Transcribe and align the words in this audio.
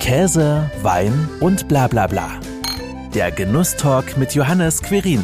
Käse, 0.00 0.68
Wein 0.82 1.28
und 1.40 1.68
bla 1.68 1.86
bla 1.86 2.06
bla. 2.06 2.40
Der 3.14 3.30
Genusstalk 3.30 4.16
mit 4.16 4.34
Johannes 4.34 4.82
Querin. 4.82 5.22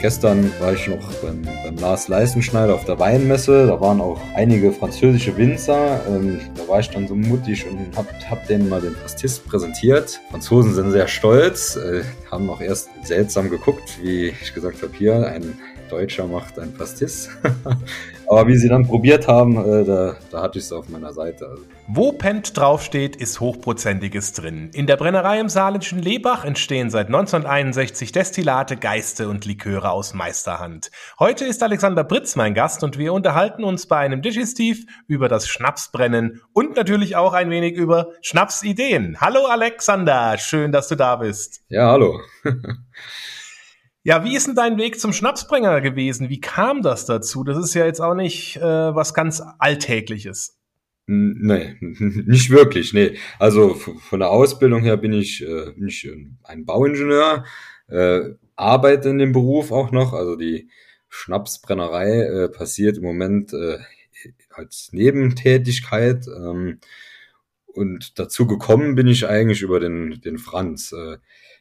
Gestern 0.00 0.50
war 0.60 0.72
ich 0.72 0.86
noch 0.86 1.12
beim, 1.20 1.42
beim 1.42 1.76
Lars 1.76 2.06
Leistenschneider 2.08 2.74
auf 2.74 2.84
der 2.84 2.98
Weinmesse. 2.98 3.66
Da 3.66 3.80
waren 3.80 4.00
auch 4.00 4.18
einige 4.34 4.72
französische 4.72 5.36
Winzer. 5.36 6.00
Ähm, 6.08 6.40
da 6.54 6.66
war 6.68 6.80
ich 6.80 6.88
dann 6.88 7.08
so 7.08 7.14
mutig 7.16 7.66
und 7.66 7.94
hab, 7.96 8.06
hab 8.30 8.46
denen 8.46 8.68
mal 8.68 8.80
den 8.80 8.94
Pastis 8.94 9.40
präsentiert. 9.40 10.20
Franzosen 10.30 10.72
sind 10.72 10.92
sehr 10.92 11.08
stolz, 11.08 11.76
äh, 11.76 12.02
haben 12.30 12.48
auch 12.48 12.60
erst 12.60 12.88
seltsam 13.02 13.50
geguckt, 13.50 13.98
wie 14.00 14.28
ich 14.28 14.54
gesagt 14.54 14.82
habe, 14.82 14.92
hier 14.96 15.26
ein 15.26 15.58
Deutscher 15.90 16.26
macht 16.26 16.58
ein 16.58 16.72
Pastis. 16.72 17.28
Aber 18.28 18.46
wie 18.46 18.56
sie 18.56 18.68
dann 18.68 18.86
probiert 18.86 19.26
haben, 19.26 19.56
äh, 19.56 19.84
da, 19.84 20.16
da 20.30 20.42
hatte 20.42 20.60
ich 20.60 20.64
es 20.64 20.72
auf 20.72 20.88
meiner 20.88 21.12
Seite. 21.12 21.48
Also. 21.48 21.64
Wo 21.88 22.12
Pent 22.12 22.56
draufsteht, 22.56 23.16
ist 23.16 23.40
Hochprozentiges 23.40 24.32
drin. 24.32 24.70
In 24.72 24.86
der 24.86 24.96
Brennerei 24.96 25.40
im 25.40 25.48
saarländischen 25.48 25.98
Lebach 25.98 26.44
entstehen 26.44 26.90
seit 26.90 27.08
1961 27.08 28.12
Destillate, 28.12 28.76
Geiste 28.76 29.28
und 29.28 29.44
Liköre 29.46 29.90
aus 29.90 30.14
Meisterhand. 30.14 30.92
Heute 31.18 31.44
ist 31.44 31.60
Alexander 31.64 32.04
Britz 32.04 32.36
mein 32.36 32.54
Gast 32.54 32.84
und 32.84 32.98
wir 32.98 33.12
unterhalten 33.12 33.64
uns 33.64 33.86
bei 33.86 33.96
einem 33.96 34.22
Digestiv 34.22 34.86
über 35.08 35.28
das 35.28 35.48
Schnapsbrennen 35.48 36.40
und 36.52 36.76
natürlich 36.76 37.16
auch 37.16 37.32
ein 37.32 37.50
wenig 37.50 37.74
über 37.74 38.12
Schnapsideen. 38.22 39.20
Hallo 39.20 39.46
Alexander, 39.46 40.38
schön, 40.38 40.70
dass 40.70 40.86
du 40.86 40.94
da 40.94 41.16
bist. 41.16 41.62
Ja, 41.68 41.90
hallo. 41.90 42.20
Ja, 44.02 44.24
wie 44.24 44.34
ist 44.34 44.46
denn 44.46 44.54
dein 44.54 44.78
Weg 44.78 44.98
zum 44.98 45.12
Schnapsbringer 45.12 45.82
gewesen? 45.82 46.30
Wie 46.30 46.40
kam 46.40 46.80
das 46.80 47.04
dazu? 47.04 47.44
Das 47.44 47.58
ist 47.58 47.74
ja 47.74 47.84
jetzt 47.84 48.00
auch 48.00 48.14
nicht 48.14 48.56
äh, 48.56 48.62
was 48.94 49.12
ganz 49.12 49.42
Alltägliches. 49.58 50.58
Nee, 51.06 51.76
nicht 51.80 52.50
wirklich, 52.50 52.94
nee. 52.94 53.18
Also 53.38 53.74
von 53.74 54.20
der 54.20 54.30
Ausbildung 54.30 54.82
her 54.82 54.96
bin 54.96 55.12
ich, 55.12 55.42
äh, 55.42 55.72
bin 55.72 55.88
ich 55.88 56.10
ein 56.44 56.64
Bauingenieur, 56.64 57.44
äh, 57.88 58.20
arbeite 58.56 59.10
in 59.10 59.18
dem 59.18 59.32
Beruf 59.32 59.70
auch 59.70 59.90
noch. 59.90 60.14
Also 60.14 60.36
die 60.36 60.70
Schnapsbrennerei 61.08 62.22
äh, 62.22 62.48
passiert 62.48 62.96
im 62.96 63.02
Moment 63.02 63.52
äh, 63.52 63.78
als 64.50 64.90
Nebentätigkeit. 64.92 66.26
Ähm, 66.26 66.78
und 67.66 68.18
dazu 68.18 68.46
gekommen 68.46 68.94
bin 68.94 69.08
ich 69.08 69.28
eigentlich 69.28 69.60
über 69.60 69.78
den, 69.78 70.22
den 70.22 70.38
Franz. 70.38 70.92
Äh, 70.92 71.18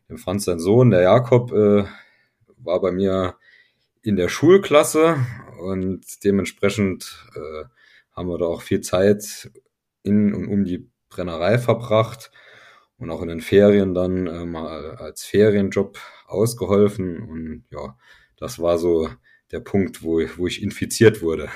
den 0.09 0.17
Franz, 0.17 0.45
sein 0.45 0.59
Sohn, 0.59 0.89
der 0.89 1.01
Jakob, 1.01 1.51
äh, 1.51 1.83
war 2.63 2.81
bei 2.81 2.91
mir 2.91 3.35
in 4.01 4.15
der 4.15 4.29
Schulklasse 4.29 5.17
und 5.59 6.23
dementsprechend 6.23 7.25
äh, 7.35 7.65
haben 8.13 8.29
wir 8.29 8.37
da 8.37 8.45
auch 8.45 8.61
viel 8.61 8.81
Zeit 8.81 9.51
in 10.03 10.33
und 10.33 10.47
um 10.47 10.63
die 10.63 10.89
Brennerei 11.09 11.57
verbracht 11.57 12.31
und 12.97 13.09
auch 13.09 13.21
in 13.21 13.29
den 13.29 13.41
Ferien 13.41 13.93
dann 13.93 14.27
äh, 14.27 14.45
mal 14.45 14.95
als 14.97 15.23
Ferienjob 15.23 15.97
ausgeholfen 16.27 17.19
und 17.21 17.65
ja, 17.71 17.97
das 18.37 18.59
war 18.59 18.77
so 18.77 19.09
der 19.51 19.59
Punkt, 19.59 20.03
wo 20.03 20.19
ich, 20.19 20.37
wo 20.37 20.47
ich 20.47 20.61
infiziert 20.61 21.21
wurde. 21.21 21.49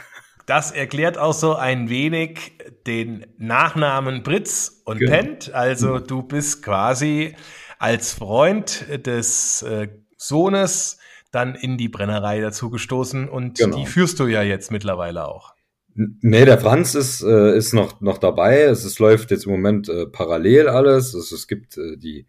Das 0.45 0.71
erklärt 0.71 1.17
auch 1.17 1.33
so 1.33 1.55
ein 1.55 1.89
wenig 1.89 2.57
den 2.85 3.25
Nachnamen 3.37 4.23
Britz 4.23 4.81
und 4.83 4.99
genau. 4.99 5.11
Pent. 5.11 5.53
Also 5.53 5.99
du 5.99 6.21
bist 6.21 6.63
quasi 6.63 7.35
als 7.79 8.13
Freund 8.13 8.85
des 9.05 9.61
äh, 9.61 9.87
Sohnes 10.27 10.97
dann 11.31 11.55
in 11.55 11.77
die 11.77 11.89
Brennerei 11.89 12.39
dazu 12.41 12.69
gestoßen 12.69 13.27
und 13.27 13.57
genau. 13.57 13.77
die 13.77 13.85
führst 13.85 14.19
du 14.19 14.27
ja 14.27 14.43
jetzt 14.43 14.71
mittlerweile 14.71 15.27
auch. 15.27 15.53
Nee, 15.95 16.45
der 16.45 16.59
Franz 16.59 16.95
ist, 16.95 17.21
äh, 17.21 17.55
ist 17.55 17.73
noch, 17.73 18.01
noch 18.01 18.17
dabei. 18.17 18.61
Es 18.61 18.83
ist, 18.83 18.99
läuft 18.99 19.29
jetzt 19.31 19.45
im 19.45 19.51
Moment 19.51 19.89
äh, 19.89 20.07
parallel 20.07 20.67
alles. 20.67 21.13
Es, 21.13 21.31
es 21.31 21.47
gibt 21.47 21.77
äh, 21.77 21.97
die, 21.97 22.25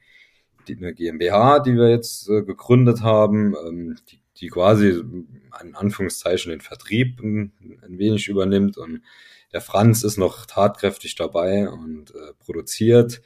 die 0.69 0.77
eine 0.77 0.93
GmbH, 0.93 1.61
die 1.61 1.75
wir 1.75 1.91
jetzt 1.91 2.29
äh, 2.29 2.43
gegründet 2.43 3.03
haben, 3.03 3.55
ähm, 3.67 3.97
die, 4.11 4.21
die 4.37 4.49
quasi 4.49 5.03
in 5.63 5.75
Anführungszeichen 5.75 6.51
den 6.51 6.61
Vertrieb 6.61 7.21
ein, 7.23 7.53
ein 7.83 7.99
wenig 7.99 8.29
übernimmt. 8.29 8.77
Und 8.77 9.01
der 9.53 9.63
Franz 9.63 10.03
ist 10.03 10.19
noch 10.19 10.45
tatkräftig 10.45 11.15
dabei 11.15 11.69
und 11.69 12.11
äh, 12.11 12.35
produziert. 12.39 13.23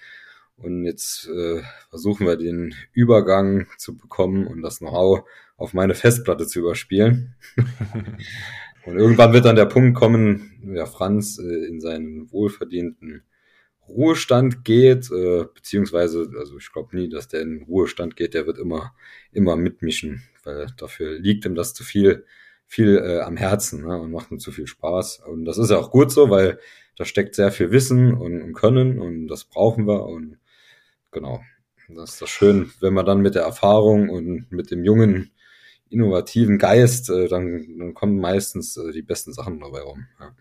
Und 0.61 0.85
jetzt 0.85 1.29
äh, 1.29 1.63
versuchen 1.89 2.27
wir 2.27 2.37
den 2.37 2.75
Übergang 2.93 3.69
zu 3.79 3.97
bekommen 3.97 4.47
und 4.47 4.61
das 4.61 4.79
Know-how 4.79 5.25
auf 5.57 5.73
meine 5.73 5.95
Festplatte 5.95 6.47
zu 6.47 6.59
überspielen. 6.59 7.37
und 8.85 8.97
irgendwann 8.97 9.33
wird 9.33 9.45
dann 9.45 9.57
der 9.57 9.67
Punkt 9.67 9.97
kommen, 9.97 10.73
ja, 10.75 10.87
Franz 10.87 11.39
äh, 11.39 11.67
in 11.67 11.81
seinen 11.81 12.31
wohlverdienten 12.33 13.23
Ruhestand 13.89 14.65
geht, 14.65 15.11
äh, 15.13 15.45
beziehungsweise, 15.55 16.31
also 16.37 16.59
ich 16.59 16.73
glaube 16.73 16.97
nie, 16.97 17.09
dass 17.09 17.29
der 17.29 17.43
in 17.43 17.63
Ruhestand 17.63 18.17
geht, 18.17 18.35
der 18.35 18.47
wird 18.47 18.59
immer, 18.59 18.95
immer 19.33 19.57
mitmischen, 19.57 20.23
weil 20.45 20.67
dafür 20.77 21.19
liegt 21.19 21.45
ihm 21.47 21.55
das 21.55 21.73
zu 21.73 21.85
viel, 21.85 22.25
viel 22.67 22.99
äh, 22.99 23.21
am 23.21 23.37
Herzen 23.37 23.83
ne, 23.87 23.99
und 23.99 24.11
macht 24.11 24.33
ihm 24.33 24.41
zu 24.41 24.51
viel 24.51 24.67
Spaß. 24.67 25.21
Und 25.21 25.45
das 25.45 25.57
ist 25.57 25.71
ja 25.71 25.79
auch 25.79 25.93
gut 25.93 26.11
so, 26.11 26.31
weil 26.31 26.59
da 26.97 27.05
steckt 27.05 27.37
sehr 27.37 27.53
viel 27.53 27.71
Wissen 27.71 28.13
und, 28.13 28.43
und 28.43 28.55
Können 28.55 28.99
und 29.01 29.29
das 29.29 29.45
brauchen 29.45 29.87
wir 29.87 30.05
und 30.05 30.37
genau. 31.11 31.41
Das 31.89 32.13
ist 32.13 32.23
das 32.23 32.31
schön, 32.31 32.71
wenn 32.81 32.93
man 32.93 33.07
dann 33.07 33.21
mit 33.21 33.35
der 33.35 33.43
Erfahrung 33.43 34.11
und 34.11 34.53
mit 34.53 34.71
dem 34.71 34.85
jungen, 34.85 35.31
innovativen 35.89 36.59
Geist, 36.59 37.09
äh, 37.09 37.29
dann, 37.29 37.79
dann 37.79 37.95
kommen 37.95 38.19
meistens 38.19 38.77
äh, 38.77 38.93
die 38.93 39.03
besten 39.03 39.33
Sachen 39.33 39.61
dabei 39.61 39.81
rum. 39.81 40.07
Ja. 40.21 40.35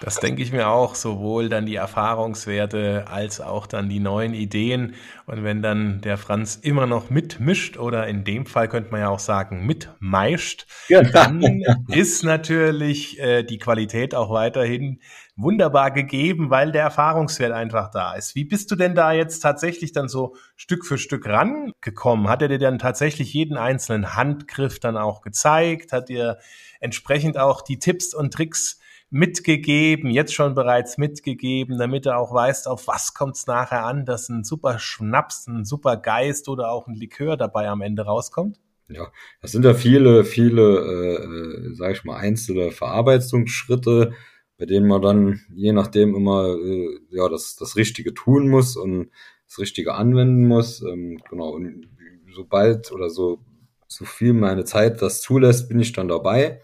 Das 0.00 0.20
denke 0.20 0.42
ich 0.42 0.52
mir 0.52 0.68
auch, 0.68 0.94
sowohl 0.94 1.48
dann 1.48 1.66
die 1.66 1.76
Erfahrungswerte 1.76 3.06
als 3.08 3.40
auch 3.40 3.66
dann 3.66 3.88
die 3.88 4.00
neuen 4.00 4.34
Ideen. 4.34 4.94
Und 5.26 5.44
wenn 5.44 5.62
dann 5.62 6.00
der 6.00 6.18
Franz 6.18 6.56
immer 6.56 6.86
noch 6.86 7.10
mitmischt 7.10 7.78
oder 7.78 8.06
in 8.06 8.24
dem 8.24 8.46
Fall 8.46 8.68
könnte 8.68 8.90
man 8.90 9.00
ja 9.00 9.08
auch 9.08 9.18
sagen 9.18 9.64
mitmeischt, 9.66 10.66
ja. 10.88 11.02
dann 11.02 11.62
ist 11.88 12.24
natürlich 12.24 13.18
äh, 13.20 13.42
die 13.42 13.58
Qualität 13.58 14.14
auch 14.14 14.30
weiterhin 14.30 15.00
wunderbar 15.36 15.90
gegeben, 15.90 16.50
weil 16.50 16.70
der 16.70 16.82
Erfahrungswert 16.82 17.52
einfach 17.52 17.90
da 17.90 18.14
ist. 18.14 18.34
Wie 18.34 18.44
bist 18.44 18.70
du 18.70 18.76
denn 18.76 18.94
da 18.94 19.12
jetzt 19.12 19.40
tatsächlich 19.40 19.92
dann 19.92 20.08
so 20.08 20.36
Stück 20.56 20.86
für 20.86 20.98
Stück 20.98 21.26
rangekommen? 21.26 22.28
Hat 22.28 22.42
er 22.42 22.48
dir 22.48 22.58
dann 22.58 22.78
tatsächlich 22.78 23.32
jeden 23.32 23.56
einzelnen 23.56 24.14
Handgriff 24.14 24.78
dann 24.78 24.96
auch 24.96 25.22
gezeigt? 25.22 25.92
Hat 25.92 26.08
dir 26.08 26.38
entsprechend 26.80 27.38
auch 27.38 27.62
die 27.62 27.78
Tipps 27.78 28.14
und 28.14 28.32
Tricks 28.32 28.78
mitgegeben, 29.14 30.10
jetzt 30.10 30.34
schon 30.34 30.56
bereits 30.56 30.98
mitgegeben, 30.98 31.78
damit 31.78 32.04
er 32.04 32.18
auch 32.18 32.34
weiß, 32.34 32.66
auf 32.66 32.88
was 32.88 33.14
kommt 33.14 33.36
es 33.36 33.46
nachher 33.46 33.84
an, 33.84 34.04
dass 34.04 34.28
ein 34.28 34.42
super 34.42 34.80
Schnaps, 34.80 35.46
ein 35.46 35.64
super 35.64 35.96
Geist 35.96 36.48
oder 36.48 36.72
auch 36.72 36.88
ein 36.88 36.96
Likör 36.96 37.36
dabei 37.36 37.68
am 37.68 37.80
Ende 37.80 38.02
rauskommt? 38.02 38.58
Ja, 38.88 39.12
das 39.40 39.52
sind 39.52 39.64
ja 39.64 39.72
viele, 39.72 40.24
viele, 40.24 40.62
äh, 40.62 41.14
äh 41.22 41.74
sag 41.74 41.92
ich 41.92 42.02
mal, 42.02 42.16
einzelne 42.16 42.72
Verarbeitungsschritte, 42.72 44.14
bei 44.58 44.66
denen 44.66 44.88
man 44.88 45.00
dann 45.00 45.40
je 45.54 45.70
nachdem 45.70 46.16
immer 46.16 46.48
äh, 46.48 46.98
ja 47.10 47.28
das, 47.28 47.54
das 47.54 47.76
Richtige 47.76 48.14
tun 48.14 48.48
muss 48.48 48.76
und 48.76 49.10
das 49.46 49.60
Richtige 49.60 49.94
anwenden 49.94 50.48
muss. 50.48 50.82
Ähm, 50.82 51.20
genau, 51.30 51.50
und 51.50 51.88
sobald 52.34 52.90
oder 52.90 53.10
so, 53.10 53.38
so 53.86 54.04
viel 54.06 54.32
meine 54.32 54.64
Zeit 54.64 55.00
das 55.02 55.20
zulässt, 55.20 55.68
bin 55.68 55.78
ich 55.78 55.92
dann 55.92 56.08
dabei 56.08 56.60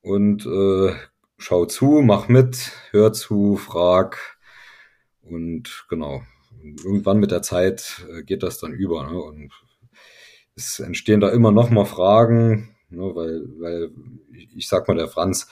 und 0.00 0.46
äh, 0.46 0.94
schau 1.40 1.64
zu, 1.66 2.02
mach 2.02 2.28
mit, 2.28 2.72
hör 2.90 3.12
zu, 3.12 3.56
frag 3.56 4.38
und 5.22 5.86
genau. 5.88 6.22
Irgendwann 6.84 7.18
mit 7.18 7.30
der 7.30 7.42
Zeit 7.42 8.04
äh, 8.10 8.22
geht 8.22 8.42
das 8.42 8.58
dann 8.58 8.72
über 8.72 9.10
ne? 9.10 9.18
und 9.18 9.50
es 10.54 10.78
entstehen 10.78 11.20
da 11.20 11.30
immer 11.30 11.52
noch 11.52 11.70
mal 11.70 11.86
Fragen, 11.86 12.76
Ne, 12.92 13.14
weil, 13.14 13.44
weil 13.60 13.90
ich 14.56 14.68
sag 14.68 14.88
mal, 14.88 14.96
der 14.96 15.06
Franz, 15.06 15.46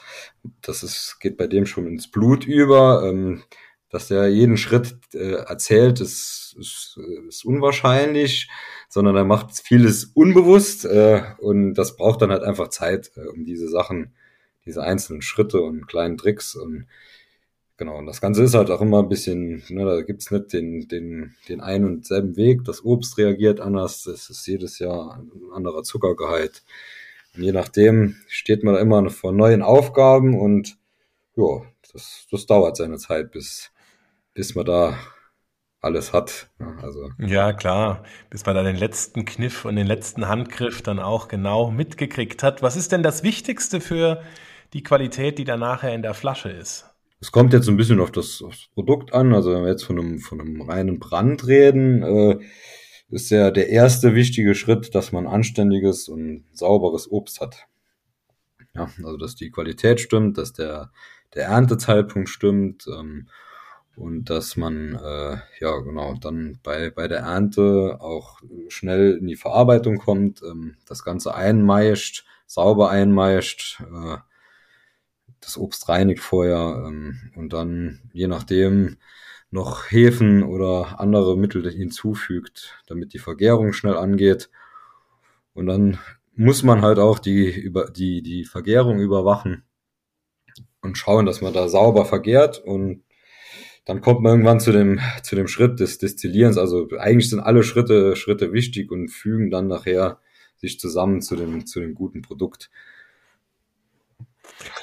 das 0.60 0.82
ist, 0.82 1.18
geht 1.20 1.36
bei 1.36 1.46
dem 1.46 1.66
schon 1.66 1.86
ins 1.86 2.10
Blut 2.10 2.44
über. 2.44 3.04
Ähm, 3.04 3.44
dass 3.90 4.08
der 4.08 4.28
jeden 4.28 4.56
Schritt 4.56 4.98
äh, 5.14 5.32
erzählt, 5.32 6.00
ist, 6.00 6.54
ist, 6.58 6.98
ist 7.28 7.44
unwahrscheinlich, 7.44 8.50
sondern 8.88 9.16
er 9.16 9.24
macht 9.24 9.52
vieles 9.52 10.04
unbewusst 10.04 10.84
äh, 10.84 11.22
und 11.38 11.74
das 11.74 11.96
braucht 11.96 12.20
dann 12.20 12.30
halt 12.30 12.42
einfach 12.42 12.68
Zeit, 12.68 13.12
äh, 13.16 13.26
um 13.28 13.44
diese 13.44 13.68
Sachen, 13.68 14.14
diese 14.68 14.82
einzelnen 14.82 15.22
Schritte 15.22 15.60
und 15.60 15.88
kleinen 15.88 16.18
Tricks 16.18 16.54
und 16.54 16.86
genau, 17.78 17.96
und 17.96 18.06
das 18.06 18.20
Ganze 18.20 18.44
ist 18.44 18.54
halt 18.54 18.70
auch 18.70 18.82
immer 18.82 19.02
ein 19.02 19.08
bisschen, 19.08 19.64
ne, 19.70 19.84
da 19.84 20.02
gibt's 20.02 20.30
nicht 20.30 20.52
den, 20.52 20.86
den, 20.88 21.34
den 21.48 21.60
einen 21.60 21.86
und 21.86 22.06
selben 22.06 22.36
Weg, 22.36 22.64
das 22.64 22.84
Obst 22.84 23.18
reagiert 23.18 23.60
anders, 23.60 24.06
es 24.06 24.30
ist 24.30 24.46
jedes 24.46 24.78
Jahr 24.78 25.16
ein 25.16 25.30
anderer 25.52 25.82
Zuckergehalt 25.82 26.62
und 27.34 27.42
je 27.42 27.52
nachdem 27.52 28.16
steht 28.28 28.62
man 28.62 28.74
da 28.74 28.80
immer 28.80 29.08
vor 29.10 29.32
neuen 29.32 29.62
Aufgaben 29.62 30.38
und 30.38 30.76
ja, 31.34 31.62
das, 31.92 32.26
das 32.30 32.46
dauert 32.46 32.76
seine 32.76 32.98
Zeit, 32.98 33.30
bis, 33.30 33.70
bis 34.34 34.54
man 34.54 34.66
da 34.66 34.98
alles 35.80 36.12
hat. 36.12 36.50
Also. 36.82 37.10
Ja, 37.18 37.52
klar, 37.52 38.02
bis 38.30 38.44
man 38.44 38.56
da 38.56 38.62
den 38.62 38.76
letzten 38.76 39.24
Kniff 39.24 39.64
und 39.64 39.76
den 39.76 39.86
letzten 39.86 40.28
Handgriff 40.28 40.82
dann 40.82 40.98
auch 40.98 41.28
genau 41.28 41.70
mitgekriegt 41.70 42.42
hat. 42.42 42.62
Was 42.62 42.76
ist 42.76 42.92
denn 42.92 43.02
das 43.02 43.22
Wichtigste 43.22 43.80
für 43.80 44.22
die 44.72 44.82
Qualität, 44.82 45.38
die 45.38 45.44
dann 45.44 45.60
nachher 45.60 45.94
in 45.94 46.02
der 46.02 46.14
Flasche 46.14 46.50
ist? 46.50 46.86
Es 47.20 47.32
kommt 47.32 47.52
jetzt 47.52 47.68
ein 47.68 47.76
bisschen 47.76 48.00
auf 48.00 48.12
das, 48.12 48.42
auf 48.42 48.54
das, 48.54 48.68
Produkt 48.74 49.12
an. 49.12 49.34
Also 49.34 49.52
wenn 49.52 49.62
wir 49.62 49.70
jetzt 49.70 49.84
von 49.84 49.98
einem, 49.98 50.18
von 50.20 50.40
einem 50.40 50.62
reinen 50.62 50.98
Brand 50.98 51.46
reden, 51.46 52.02
äh, 52.02 52.38
ist 53.10 53.30
ja 53.30 53.50
der 53.50 53.70
erste 53.70 54.14
wichtige 54.14 54.54
Schritt, 54.54 54.94
dass 54.94 55.12
man 55.12 55.26
anständiges 55.26 56.08
und 56.08 56.44
sauberes 56.52 57.10
Obst 57.10 57.40
hat. 57.40 57.66
Ja, 58.74 58.90
also 58.98 59.16
dass 59.16 59.34
die 59.34 59.50
Qualität 59.50 60.00
stimmt, 60.00 60.38
dass 60.38 60.52
der, 60.52 60.92
der 61.34 61.46
Erntezeitpunkt 61.46 62.28
stimmt 62.28 62.86
ähm, 62.86 63.28
und 63.96 64.30
dass 64.30 64.56
man 64.56 64.94
äh, 64.94 65.38
ja 65.60 65.76
genau 65.78 66.14
dann 66.20 66.60
bei, 66.62 66.90
bei 66.90 67.08
der 67.08 67.20
Ernte 67.20 67.96
auch 68.00 68.40
schnell 68.68 69.18
in 69.18 69.26
die 69.26 69.36
Verarbeitung 69.36 69.98
kommt, 69.98 70.42
ähm, 70.42 70.76
das 70.86 71.02
Ganze 71.02 71.34
einmeischt, 71.34 72.24
sauber 72.46 72.90
einmeischt, 72.90 73.80
äh, 73.80 74.18
das 75.40 75.56
Obst 75.56 75.88
reinigt 75.88 76.20
vorher 76.20 76.84
ähm, 76.86 77.32
und 77.36 77.52
dann 77.52 78.10
je 78.12 78.26
nachdem 78.26 78.96
noch 79.50 79.90
Hefen 79.90 80.42
oder 80.42 81.00
andere 81.00 81.36
Mittel 81.36 81.70
hinzufügt, 81.70 82.82
damit 82.86 83.14
die 83.14 83.18
Vergärung 83.18 83.72
schnell 83.72 83.96
angeht. 83.96 84.50
Und 85.54 85.66
dann 85.66 85.98
muss 86.34 86.62
man 86.62 86.82
halt 86.82 86.98
auch 86.98 87.18
die, 87.18 87.50
über, 87.50 87.90
die, 87.90 88.22
die 88.22 88.44
Vergärung 88.44 89.00
überwachen 89.00 89.64
und 90.82 90.96
schauen, 90.98 91.26
dass 91.26 91.40
man 91.40 91.52
da 91.52 91.68
sauber 91.68 92.04
vergärt 92.04 92.58
und 92.58 93.02
dann 93.84 94.02
kommt 94.02 94.20
man 94.20 94.32
irgendwann 94.32 94.60
zu 94.60 94.70
dem, 94.70 95.00
zu 95.22 95.34
dem 95.34 95.48
Schritt 95.48 95.80
des 95.80 95.96
Destillierens. 95.96 96.58
Also 96.58 96.88
eigentlich 96.98 97.30
sind 97.30 97.40
alle 97.40 97.62
Schritte, 97.62 98.16
Schritte 98.16 98.52
wichtig 98.52 98.90
und 98.90 99.08
fügen 99.08 99.50
dann 99.50 99.66
nachher 99.66 100.20
sich 100.56 100.78
zusammen 100.78 101.22
zu 101.22 101.36
dem, 101.36 101.64
zu 101.64 101.80
dem 101.80 101.94
guten 101.94 102.20
Produkt. 102.20 102.70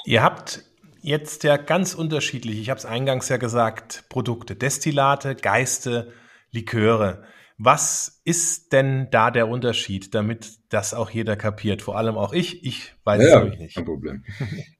Ihr 0.04 0.22
habt 0.22 0.64
jetzt 1.00 1.44
ja 1.44 1.56
ganz 1.56 1.94
unterschiedlich, 1.94 2.58
ich 2.58 2.70
habe 2.70 2.78
es 2.78 2.86
eingangs 2.86 3.28
ja 3.28 3.36
gesagt, 3.36 4.04
Produkte, 4.08 4.56
Destillate, 4.56 5.34
Geiste, 5.34 6.12
Liköre. 6.50 7.22
Was 7.58 8.20
ist 8.24 8.72
denn 8.72 9.08
da 9.10 9.30
der 9.30 9.48
Unterschied, 9.48 10.14
damit 10.14 10.58
das 10.68 10.92
auch 10.92 11.08
jeder 11.08 11.36
kapiert? 11.36 11.80
Vor 11.80 11.96
allem 11.96 12.16
auch 12.16 12.34
ich. 12.34 12.62
Ich 12.66 12.94
weiß 13.04 13.22
ja, 13.22 13.28
es 13.28 13.34
nämlich 13.42 13.58
nicht. 13.58 13.74
Kein 13.76 13.86
Problem. 13.86 14.24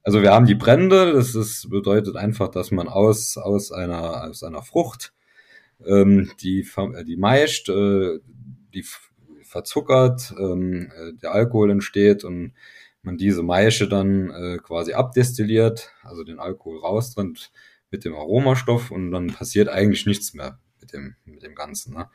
Also 0.03 0.21
wir 0.21 0.31
haben 0.31 0.45
die 0.45 0.55
Brände. 0.55 1.13
Das 1.13 1.33
ist, 1.33 1.69
bedeutet 1.71 2.15
einfach, 2.15 2.49
dass 2.49 2.69
man 2.69 2.87
aus, 2.87 3.37
aus, 3.37 3.71
einer, 3.71 4.25
aus 4.25 4.43
einer 4.43 4.61
Frucht 4.61 5.13
ähm, 5.85 6.29
die, 6.41 6.67
die 7.05 7.17
meist, 7.17 7.69
äh, 7.69 8.19
die 8.73 8.85
verzuckert, 9.43 10.33
ähm, 10.37 10.91
äh, 10.95 11.13
der 11.13 11.31
Alkohol 11.31 11.71
entsteht 11.71 12.23
und 12.23 12.53
man 13.01 13.17
diese 13.17 13.43
Maische 13.43 13.87
dann 13.87 14.29
äh, 14.29 14.57
quasi 14.57 14.93
abdestilliert, 14.93 15.91
also 16.03 16.23
den 16.23 16.39
Alkohol 16.39 16.79
raustrennt 16.79 17.51
mit 17.91 18.05
dem 18.05 18.15
Aromastoff 18.15 18.91
und 18.91 19.11
dann 19.11 19.27
passiert 19.27 19.69
eigentlich 19.69 20.05
nichts 20.05 20.33
mehr 20.33 20.59
mit 20.79 20.93
dem, 20.93 21.15
mit 21.25 21.43
dem 21.43 21.55
Ganzen. 21.55 21.93
Ne? 21.93 22.09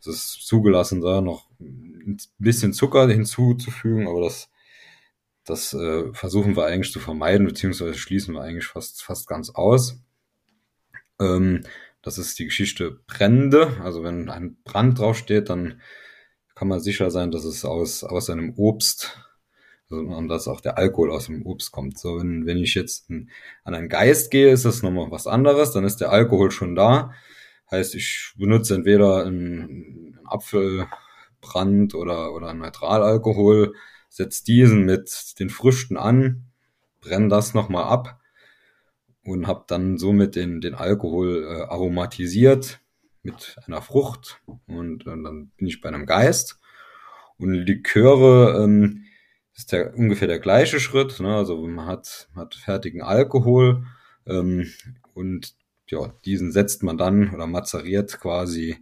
Es 0.00 0.06
ist 0.06 0.46
zugelassen, 0.46 1.00
da 1.00 1.20
noch 1.20 1.48
ein 1.60 2.18
bisschen 2.38 2.72
Zucker 2.72 3.08
hinzuzufügen, 3.08 4.06
aber 4.08 4.22
das, 4.22 4.50
das 5.44 5.74
äh, 5.74 6.12
versuchen 6.12 6.56
wir 6.56 6.66
eigentlich 6.66 6.92
zu 6.92 7.00
vermeiden, 7.00 7.46
beziehungsweise 7.46 7.94
schließen 7.94 8.34
wir 8.34 8.42
eigentlich 8.42 8.66
fast, 8.66 9.02
fast 9.02 9.28
ganz 9.28 9.50
aus. 9.50 10.00
Ähm, 11.20 11.64
das 12.02 12.18
ist 12.18 12.38
die 12.38 12.44
Geschichte 12.44 13.00
Brände. 13.06 13.80
Also 13.82 14.02
wenn 14.04 14.30
ein 14.30 14.56
Brand 14.64 14.98
draufsteht, 14.98 15.48
dann 15.48 15.80
kann 16.54 16.68
man 16.68 16.80
sicher 16.80 17.10
sein, 17.10 17.30
dass 17.30 17.44
es 17.44 17.64
aus, 17.64 18.04
aus 18.04 18.30
einem 18.30 18.54
Obst 18.56 19.18
und 19.90 20.28
dass 20.28 20.48
auch 20.48 20.60
der 20.60 20.78
Alkohol 20.78 21.10
aus 21.10 21.26
dem 21.26 21.44
Obst 21.46 21.72
kommt. 21.72 21.98
So, 21.98 22.18
wenn, 22.18 22.46
wenn 22.46 22.58
ich 22.58 22.74
jetzt 22.74 23.10
an 23.10 23.28
einen 23.64 23.88
Geist 23.88 24.30
gehe, 24.30 24.50
ist 24.50 24.64
das 24.64 24.82
nochmal 24.82 25.10
was 25.10 25.26
anderes, 25.26 25.72
dann 25.72 25.84
ist 25.84 25.96
der 25.96 26.10
Alkohol 26.10 26.50
schon 26.50 26.74
da. 26.74 27.12
Heißt, 27.70 27.94
ich 27.94 28.32
benutze 28.36 28.74
entweder 28.74 29.24
einen, 29.24 30.18
Apfelbrand 30.24 31.94
oder, 31.94 32.34
oder 32.34 32.48
einen 32.48 32.60
Neutralalkohol, 32.60 33.74
setze 34.08 34.44
diesen 34.44 34.84
mit 34.84 35.38
den 35.38 35.50
Früchten 35.50 35.96
an, 35.96 36.44
brenne 37.00 37.28
das 37.28 37.54
nochmal 37.54 37.84
ab 37.84 38.20
und 39.24 39.46
habe 39.46 39.64
dann 39.66 39.98
somit 39.98 40.36
den, 40.36 40.60
den 40.60 40.74
Alkohol 40.74 41.44
äh, 41.44 41.62
aromatisiert 41.62 42.80
mit 43.22 43.56
einer 43.66 43.82
Frucht 43.82 44.40
und, 44.66 45.06
und 45.06 45.24
dann 45.24 45.50
bin 45.56 45.66
ich 45.66 45.80
bei 45.80 45.88
einem 45.88 46.06
Geist. 46.06 46.58
Und 47.36 47.52
Liköre, 47.52 48.64
ähm, 48.64 49.04
ist 49.58 49.72
der 49.72 49.94
ungefähr 49.96 50.28
der 50.28 50.38
gleiche 50.38 50.78
Schritt. 50.78 51.18
Ne? 51.18 51.34
Also 51.34 51.66
man 51.66 51.86
hat, 51.86 52.28
hat 52.36 52.54
fertigen 52.54 53.02
Alkohol 53.02 53.84
ähm, 54.24 54.72
und 55.14 55.54
ja, 55.88 56.14
diesen 56.24 56.52
setzt 56.52 56.84
man 56.84 56.96
dann 56.96 57.34
oder 57.34 57.46
mazeriert 57.46 58.20
quasi 58.20 58.76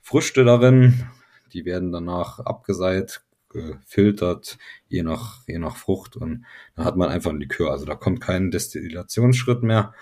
Früchte 0.00 0.44
darin. 0.44 1.08
Die 1.54 1.64
werden 1.64 1.92
danach 1.92 2.40
abgeseit, 2.40 3.22
gefiltert, 3.48 4.58
je 4.88 5.02
nach, 5.02 5.46
je 5.46 5.58
nach 5.58 5.76
Frucht 5.76 6.16
und 6.16 6.44
dann 6.76 6.84
hat 6.84 6.96
man 6.96 7.08
einfach 7.08 7.30
ein 7.30 7.40
Likör. 7.40 7.70
Also 7.70 7.86
da 7.86 7.94
kommt 7.94 8.20
kein 8.20 8.50
Destillationsschritt 8.50 9.62
mehr, 9.62 9.94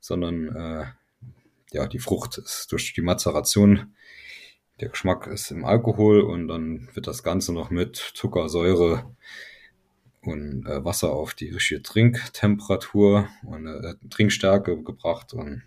sondern 0.00 0.48
äh, 0.56 0.86
ja, 1.72 1.86
die 1.86 1.98
Frucht 1.98 2.38
ist 2.38 2.72
durch 2.72 2.94
die 2.94 3.02
Mazeration, 3.02 3.94
der 4.80 4.88
Geschmack 4.88 5.26
ist 5.26 5.50
im 5.50 5.66
Alkohol 5.66 6.22
und 6.22 6.48
dann 6.48 6.88
wird 6.94 7.06
das 7.06 7.22
Ganze 7.22 7.52
noch 7.52 7.68
mit 7.68 7.96
Zucker, 7.96 8.48
Säure, 8.48 9.14
und 10.24 10.66
äh, 10.66 10.84
Wasser 10.84 11.12
auf 11.12 11.34
die 11.34 11.50
richtige 11.50 11.82
Trinktemperatur 11.82 13.28
und 13.44 13.66
äh, 13.66 13.94
Trinkstärke 14.10 14.82
gebracht. 14.82 15.32
Und 15.32 15.62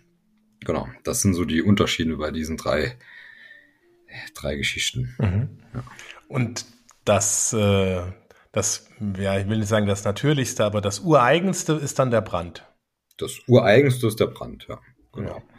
genau, 0.60 0.88
das 1.04 1.22
sind 1.22 1.34
so 1.34 1.44
die 1.44 1.62
Unterschiede 1.62 2.16
bei 2.16 2.30
diesen 2.30 2.56
drei, 2.56 2.96
drei 4.34 4.56
Geschichten. 4.56 5.14
Mhm. 5.18 5.58
Ja. 5.74 5.84
Und 6.28 6.66
das, 7.04 7.52
äh, 7.52 8.02
das, 8.52 8.88
ja, 9.18 9.38
ich 9.38 9.48
will 9.48 9.58
nicht 9.58 9.68
sagen 9.68 9.86
das 9.86 10.04
Natürlichste, 10.04 10.64
aber 10.64 10.80
das 10.80 11.00
Ureigenste 11.00 11.74
ist 11.74 11.98
dann 11.98 12.10
der 12.10 12.20
Brand. 12.20 12.64
Das 13.16 13.38
Ureigenste 13.46 14.06
ist 14.06 14.20
der 14.20 14.26
Brand, 14.26 14.66
ja. 14.68 14.80
Genau. 15.12 15.36
Ja. 15.36 15.57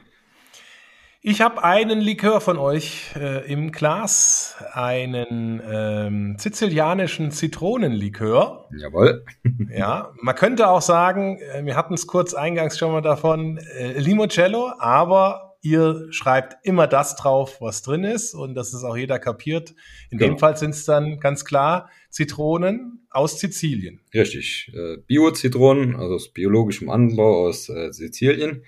Ich 1.29 1.41
habe 1.41 1.63
einen 1.63 2.01
Likör 2.01 2.41
von 2.41 2.57
euch 2.57 3.11
äh, 3.15 3.45
im 3.45 3.71
Glas, 3.71 4.55
einen 4.73 5.61
ähm, 5.63 6.35
sizilianischen 6.39 7.29
Zitronenlikör. 7.29 8.67
Jawohl. 8.75 9.23
ja, 9.69 10.11
man 10.19 10.33
könnte 10.33 10.67
auch 10.67 10.81
sagen, 10.81 11.37
äh, 11.37 11.63
wir 11.63 11.75
hatten 11.75 11.93
es 11.93 12.07
kurz 12.07 12.33
eingangs 12.33 12.79
schon 12.79 12.93
mal 12.93 13.01
davon, 13.01 13.59
äh, 13.77 13.99
Limoncello, 13.99 14.71
aber 14.79 15.55
ihr 15.61 16.07
schreibt 16.09 16.65
immer 16.65 16.87
das 16.87 17.15
drauf, 17.15 17.61
was 17.61 17.83
drin 17.83 18.05
ist 18.05 18.33
und 18.33 18.55
das 18.55 18.73
ist 18.73 18.83
auch 18.83 18.97
jeder 18.97 19.19
kapiert. 19.19 19.75
In 20.09 20.17
genau. 20.17 20.33
dem 20.33 20.39
Fall 20.39 20.57
sind 20.57 20.71
es 20.71 20.85
dann 20.85 21.19
ganz 21.19 21.45
klar 21.45 21.91
Zitronen 22.09 23.05
aus 23.11 23.39
Sizilien. 23.39 24.01
Richtig, 24.15 24.71
äh, 24.73 24.97
Bio-Zitronen, 25.05 25.95
also 25.95 26.15
aus 26.15 26.29
biologischem 26.29 26.89
Anbau 26.89 27.45
aus 27.45 27.69
äh, 27.69 27.93
Sizilien. 27.93 28.63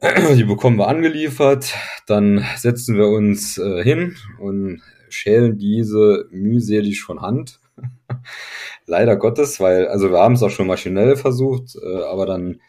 Die 0.36 0.44
bekommen 0.44 0.78
wir 0.78 0.86
angeliefert, 0.86 1.74
dann 2.06 2.44
setzen 2.56 2.96
wir 2.96 3.08
uns 3.08 3.58
äh, 3.58 3.82
hin 3.82 4.16
und 4.38 4.80
schälen 5.08 5.58
diese 5.58 6.28
mühselig 6.30 7.02
von 7.02 7.20
Hand. 7.20 7.58
Leider 8.86 9.16
Gottes, 9.16 9.58
weil, 9.58 9.88
also 9.88 10.12
wir 10.12 10.18
haben 10.18 10.34
es 10.34 10.42
auch 10.44 10.50
schon 10.50 10.68
maschinell 10.68 11.16
versucht, 11.16 11.74
äh, 11.82 12.02
aber 12.04 12.26
dann, 12.26 12.60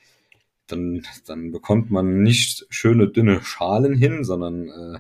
dann, 0.66 1.04
dann 1.28 1.52
bekommt 1.52 1.92
man 1.92 2.24
nicht 2.24 2.66
schöne 2.72 3.10
dünne 3.10 3.44
Schalen 3.44 3.94
hin, 3.94 4.24
sondern 4.24 4.70
äh, 4.70 5.00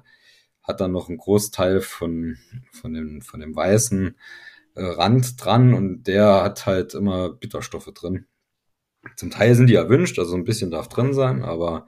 hat 0.61 0.81
dann 0.81 0.91
noch 0.91 1.09
einen 1.09 1.17
Großteil 1.17 1.81
von, 1.81 2.37
von, 2.71 2.93
dem, 2.93 3.21
von 3.23 3.39
dem 3.39 3.55
weißen 3.55 4.15
äh, 4.75 4.83
Rand 4.83 5.43
dran 5.43 5.73
und 5.73 6.03
der 6.03 6.43
hat 6.43 6.67
halt 6.67 6.93
immer 6.93 7.29
Bitterstoffe 7.29 7.91
drin. 7.91 8.27
Zum 9.15 9.31
Teil 9.31 9.55
sind 9.55 9.67
die 9.67 9.75
erwünscht, 9.75 10.19
also 10.19 10.35
ein 10.35 10.43
bisschen 10.43 10.69
darf 10.69 10.89
drin 10.89 11.15
sein, 11.15 11.41
aber 11.41 11.87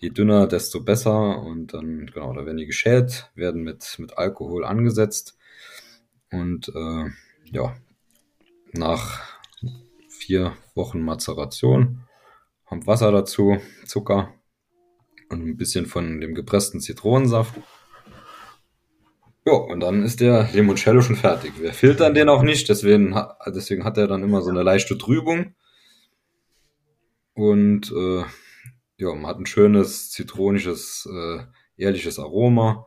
je 0.00 0.10
dünner, 0.10 0.46
desto 0.46 0.82
besser. 0.82 1.40
Und 1.40 1.74
dann, 1.74 2.06
genau, 2.06 2.32
da 2.32 2.46
werden 2.46 2.58
die 2.58 2.66
geschält, 2.66 3.30
werden 3.34 3.62
mit, 3.62 3.96
mit 3.98 4.16
Alkohol 4.16 4.64
angesetzt. 4.64 5.36
Und 6.30 6.68
äh, 6.68 7.10
ja, 7.50 7.76
nach 8.72 9.20
vier 10.08 10.56
Wochen 10.74 11.00
Mazeration 11.00 12.04
kommt 12.64 12.86
Wasser 12.86 13.10
dazu, 13.12 13.58
Zucker 13.86 14.34
und 15.30 15.42
ein 15.42 15.56
bisschen 15.56 15.86
von 15.86 16.20
dem 16.20 16.34
gepressten 16.34 16.80
Zitronensaft. 16.80 17.54
Ja, 19.46 19.54
und 19.54 19.80
dann 19.80 20.02
ist 20.02 20.20
der 20.20 20.50
Limoncello 20.52 21.00
schon 21.00 21.16
fertig. 21.16 21.54
Wir 21.58 21.72
filtern 21.72 22.12
den 22.12 22.28
auch 22.28 22.42
nicht, 22.42 22.68
deswegen, 22.68 23.18
deswegen 23.46 23.84
hat 23.84 23.96
er 23.96 24.06
dann 24.06 24.22
immer 24.22 24.42
so 24.42 24.50
eine 24.50 24.62
leichte 24.62 24.98
Trübung. 24.98 25.54
Und 27.32 27.90
äh, 27.92 28.24
ja, 28.98 29.14
man 29.14 29.26
hat 29.26 29.38
ein 29.38 29.46
schönes, 29.46 30.10
zitronisches, 30.10 31.08
äh, 31.10 31.38
ehrliches 31.76 32.18
Aroma. 32.18 32.86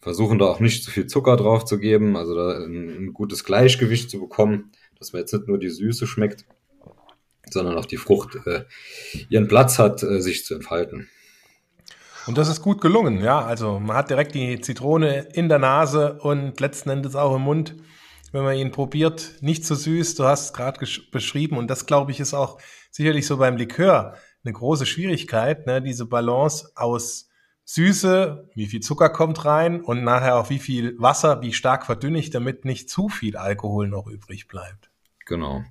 Versuchen 0.00 0.38
da 0.38 0.46
auch 0.46 0.60
nicht 0.60 0.82
zu 0.82 0.90
viel 0.90 1.06
Zucker 1.06 1.36
drauf 1.36 1.66
zu 1.66 1.78
geben, 1.78 2.16
also 2.16 2.34
da 2.34 2.64
ein, 2.64 2.88
ein 2.88 3.12
gutes 3.12 3.44
Gleichgewicht 3.44 4.10
zu 4.10 4.18
bekommen, 4.18 4.72
dass 4.98 5.12
man 5.12 5.20
jetzt 5.20 5.34
nicht 5.34 5.46
nur 5.46 5.58
die 5.58 5.68
Süße 5.68 6.06
schmeckt, 6.06 6.46
sondern 7.50 7.76
auch 7.76 7.84
die 7.84 7.98
Frucht 7.98 8.38
äh, 8.46 8.64
ihren 9.28 9.46
Platz 9.46 9.78
hat, 9.78 10.02
äh, 10.02 10.22
sich 10.22 10.46
zu 10.46 10.54
entfalten. 10.54 11.10
Und 12.26 12.38
das 12.38 12.48
ist 12.48 12.62
gut 12.62 12.80
gelungen, 12.80 13.22
ja. 13.22 13.44
Also 13.44 13.78
man 13.78 13.96
hat 13.96 14.08
direkt 14.08 14.34
die 14.34 14.60
Zitrone 14.62 15.28
in 15.34 15.50
der 15.50 15.58
Nase 15.58 16.18
und 16.20 16.58
letzten 16.60 16.88
Endes 16.88 17.14
auch 17.14 17.36
im 17.36 17.42
Mund, 17.42 17.76
wenn 18.32 18.44
man 18.44 18.56
ihn 18.56 18.70
probiert. 18.70 19.32
Nicht 19.42 19.66
zu 19.66 19.74
so 19.74 19.82
süß, 19.82 20.14
du 20.14 20.24
hast 20.24 20.46
es 20.46 20.52
gerade 20.54 20.80
beschrieben 21.12 21.58
und 21.58 21.68
das, 21.68 21.84
glaube 21.84 22.12
ich, 22.12 22.20
ist 22.20 22.32
auch 22.32 22.58
sicherlich 22.90 23.26
so 23.26 23.36
beim 23.36 23.58
Likör 23.58 24.16
eine 24.44 24.52
große 24.52 24.86
Schwierigkeit, 24.86 25.66
ne? 25.66 25.82
diese 25.82 26.06
Balance 26.06 26.70
aus 26.74 27.28
Süße, 27.64 28.48
wie 28.54 28.66
viel 28.66 28.80
Zucker 28.80 29.10
kommt 29.10 29.44
rein 29.44 29.80
und 29.80 30.02
nachher 30.02 30.36
auch 30.36 30.50
wie 30.50 30.58
viel 30.58 30.98
Wasser, 30.98 31.40
wie 31.42 31.52
stark 31.52 31.86
verdünne 31.86 32.18
ich, 32.18 32.30
damit 32.30 32.64
nicht 32.64 32.90
zu 32.90 33.08
viel 33.08 33.36
Alkohol 33.36 33.86
noch 33.86 34.08
übrig 34.08 34.48
bleibt. 34.48 34.90
Genau. 35.26 35.62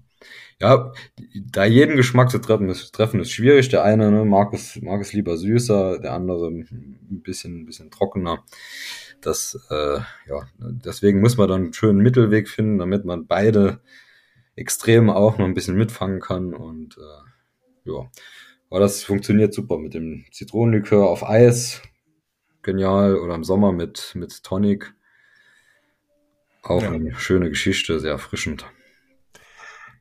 Ja, 0.62 0.92
da 1.34 1.66
jeden 1.66 1.96
Geschmack 1.96 2.30
zu 2.30 2.40
treffen 2.40 2.70
ist, 2.70 2.94
treffen 2.94 3.20
ist 3.20 3.32
schwierig. 3.32 3.70
Der 3.70 3.84
eine 3.84 4.12
ne, 4.12 4.26
mag, 4.26 4.54
es, 4.54 4.82
mag 4.82 5.02
es 5.02 5.14
lieber 5.14 5.38
süßer, 5.38 6.00
der 6.00 6.14
andere 6.14 6.48
ein 6.48 7.22
bisschen, 7.24 7.62
ein 7.62 7.66
bisschen 7.66 7.92
trockener. 7.92 8.44
Das, 9.22 9.60
äh, 9.70 10.00
ja, 10.28 10.48
deswegen 10.58 11.22
muss 11.22 11.38
man 11.38 11.48
dann 11.50 11.64
einen 11.64 11.74
schönen 11.74 12.00
Mittelweg 12.00 12.50
finden, 12.50 12.78
damit 12.78 13.06
man 13.06 13.28
beide 13.28 13.82
Extreme 14.56 15.16
auch 15.16 15.38
noch 15.38 15.46
ein 15.46 15.54
bisschen 15.54 15.78
mitfangen 15.78 16.20
kann. 16.20 16.54
Und 16.54 16.98
äh, 16.98 17.90
ja, 17.90 18.10
aber 18.70 18.80
das 18.80 19.04
funktioniert 19.04 19.54
super 19.54 19.78
mit 19.78 19.94
dem 19.94 20.26
Zitronenlikör 20.32 21.08
auf 21.08 21.28
Eis. 21.28 21.82
Genial. 22.62 23.18
Oder 23.18 23.36
im 23.36 23.44
Sommer 23.44 23.72
mit, 23.72 24.12
mit 24.16 24.44
Tonic. 24.44 24.94
Auch 26.62 26.82
ja. 26.82 26.92
eine 26.92 27.16
schöne 27.16 27.50
Geschichte, 27.50 28.00
sehr 28.00 28.12
erfrischend. 28.12 28.66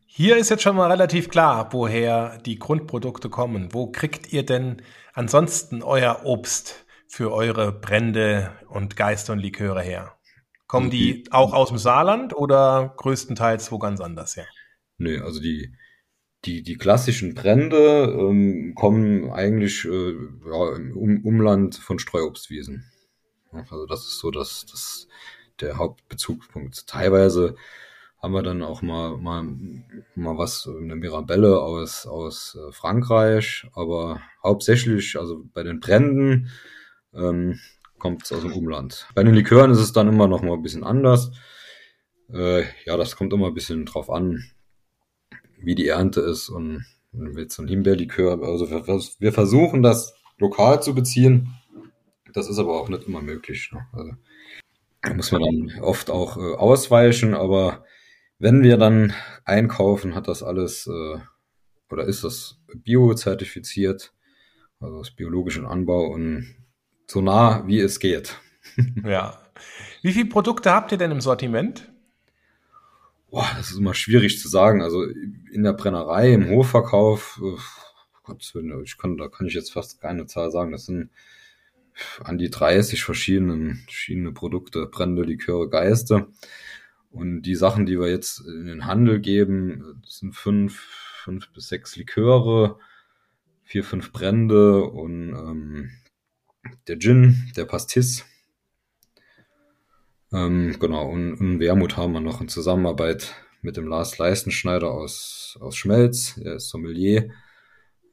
Hier 0.07 0.37
ist 0.37 0.51
jetzt 0.51 0.65
schon 0.65 0.77
mal 0.77 0.91
relativ 0.91 1.29
klar, 1.29 1.73
woher 1.73 2.39
die 2.39 2.59
Grundprodukte 2.59 3.31
kommen. 3.31 3.73
Wo 3.73 3.93
kriegt 3.93 4.33
ihr 4.33 4.45
denn 4.45 4.83
ansonsten 5.15 5.83
euer 5.83 6.23
Obst 6.25 6.85
für 7.07 7.33
eure 7.33 7.73
Brände 7.73 8.53
und 8.69 8.97
Geister 8.97 9.33
und 9.33 9.39
Liköre 9.39 9.81
her? 9.81 10.19
Kommen 10.67 10.91
die 10.91 11.25
auch 11.31 11.55
aus 11.55 11.69
dem 11.69 11.79
Saarland 11.79 12.35
oder 12.35 12.93
größtenteils 12.99 13.73
wo 13.73 13.79
ganz 13.79 14.01
anders 14.01 14.37
her? 14.37 14.47
Nö, 14.99 15.23
also 15.23 15.41
die, 15.41 15.73
die, 16.45 16.63
die 16.63 16.77
klassischen 16.77 17.35
Brände 17.35 18.17
ähm, 18.19 18.75
kommen 18.75 19.31
eigentlich 19.31 19.85
äh, 19.85 20.13
ja, 20.47 20.77
im 20.77 21.25
Umland 21.25 21.75
von 21.77 21.99
Streuobstwiesen. 21.99 22.85
Also 23.51 23.87
das 23.87 24.01
ist 24.01 24.19
so 24.19 24.31
das, 24.31 24.67
das 24.67 25.09
der 25.61 25.79
Hauptbezugspunkt. 25.79 26.87
Teilweise 26.87 27.57
haben 28.23 28.35
wir 28.35 28.43
dann 28.43 28.63
auch 28.63 28.83
mal, 28.83 29.17
mal, 29.17 29.45
mal 30.15 30.39
was, 30.39 30.69
eine 30.69 30.97
Mirabelle 30.97 31.61
aus, 31.61 32.07
aus 32.07 32.57
äh, 32.57 32.73
Frankreich, 32.73 33.67
aber 33.75 34.21
hauptsächlich, 34.43 35.19
also 35.19 35.45
bei 35.53 35.63
den 35.63 35.81
Bränden, 35.81 36.51
ähm, 37.15 37.59
kommt 37.99 38.25
es 38.25 38.33
aus 38.33 38.43
dem 38.43 38.53
Umland. 38.53 39.09
Bei 39.15 39.23
den 39.25 39.35
Likören 39.35 39.71
ist 39.71 39.81
es 39.81 39.93
dann 39.93 40.09
immer 40.09 40.29
noch 40.29 40.43
mal 40.43 40.55
ein 40.55 40.63
bisschen 40.63 40.85
anders. 40.85 41.33
Äh, 42.33 42.65
ja, 42.85 42.97
das 42.97 43.17
kommt 43.17 43.33
immer 43.33 43.49
ein 43.49 43.55
bisschen 43.55 43.87
drauf 43.87 44.11
an, 44.11 44.45
wie 45.61 45.75
die 45.75 45.89
Ernte 45.89 46.21
ist 46.21 46.49
und 46.49 46.85
mit 47.13 47.53
so 47.53 47.63
ein 47.63 47.69
Himbeerlikör. 47.69 48.43
Also 48.43 48.71
wir, 48.71 48.87
wir, 48.87 49.33
versuchen 49.33 49.83
das 49.83 50.15
lokal 50.39 50.83
zu 50.83 50.95
beziehen. 50.95 51.55
Das 52.33 52.49
ist 52.49 52.59
aber 52.59 52.81
auch 52.81 52.89
nicht 52.89 53.09
immer 53.09 53.23
möglich. 53.23 53.71
Ne? 53.73 53.87
Also, 53.93 54.13
da 55.03 55.15
muss 55.15 55.33
man 55.33 55.43
dann 55.43 55.81
oft 55.83 56.11
auch 56.11 56.37
äh, 56.37 56.55
ausweichen, 56.55 57.35
aber 57.35 57.85
wenn 58.39 58.63
wir 58.63 58.77
dann 58.77 59.13
einkaufen, 59.45 60.15
hat 60.15 60.29
das 60.29 60.43
alles 60.43 60.87
äh, 60.87 61.19
oder 61.91 62.05
ist 62.05 62.25
das 62.25 62.59
bio-zertifiziert, 62.75 64.13
also 64.81 64.99
das 64.99 65.11
biologischen 65.11 65.67
Anbau 65.67 66.07
und 66.09 66.55
so 67.07 67.21
nah 67.21 67.67
wie 67.67 67.81
es 67.81 68.01
geht. 68.01 68.39
ja. 69.05 69.41
Wie 70.03 70.13
viele 70.13 70.29
Produkte 70.29 70.73
habt 70.73 70.93
ihr 70.93 70.99
denn 70.99 71.11
im 71.11 71.21
Sortiment? 71.21 71.91
Boah, 73.31 73.47
das 73.57 73.71
ist 73.71 73.79
immer 73.79 73.95
schwierig 73.95 74.39
zu 74.39 74.49
sagen. 74.49 74.81
Also 74.83 75.05
in 75.05 75.63
der 75.63 75.75
Brennerei, 75.75 76.33
im 76.33 76.49
Hofverkauf, 76.49 77.41
äh, 77.43 77.59
Gott, 78.23 78.53
ich 78.85 78.99
kann, 78.99 79.17
da 79.17 79.29
kann 79.29 79.47
ich 79.47 79.55
jetzt 79.55 79.73
fast 79.73 80.01
keine 80.01 80.27
Zahl 80.27 80.51
sagen. 80.51 80.73
Das 80.73 80.87
sind 80.87 81.11
an 82.23 82.39
die 82.39 82.51
30 82.51 83.03
verschiedene, 83.03 83.77
verschiedene 83.85 84.33
Produkte, 84.33 84.87
Brände, 84.87 85.23
Liköre, 85.23 85.69
Geiste. 85.69 86.29
Und 87.11 87.43
die 87.43 87.55
Sachen, 87.55 87.87
die 87.87 87.99
wir 87.99 88.09
jetzt 88.11 88.41
in 88.41 88.67
den 88.67 88.87
Handel 88.87 89.21
geben, 89.21 90.03
sind 90.07 90.35
fünf, 90.35 90.79
fünf 91.25 91.51
bis 91.53 91.69
sechs 91.69 91.97
Liköre, 91.97 92.79
vier, 93.65 93.85
fünf 93.85 94.13
Brände 94.13 94.85
und 94.85 95.35
ähm, 95.35 95.91
der 96.87 96.99
Gin, 96.99 97.51
der 97.57 97.65
Pastis, 97.65 98.25
ähm, 100.33 100.77
genau, 100.79 101.09
und, 101.09 101.35
und 101.35 101.61
Wermut 101.61 101.97
haben 101.97 102.13
wir 102.13 102.21
noch 102.21 102.41
in 102.41 102.49
Zusammenarbeit 102.49 103.35
mit 103.63 103.77
dem 103.77 103.87
Lars 103.87 104.19
Leistenschneider 104.19 104.91
aus, 104.91 105.59
aus 105.61 105.77
Schmelz, 105.77 106.39
er 106.43 106.57
ist 106.57 106.69
Sommelier. 106.69 107.31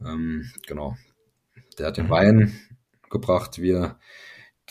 Ähm, 0.02 0.52
genau, 0.68 0.96
der 1.78 1.88
hat 1.88 1.98
den 1.98 2.06
mhm. 2.08 2.12
Wein 2.12 2.60
gebracht, 3.10 3.62
wir 3.62 4.00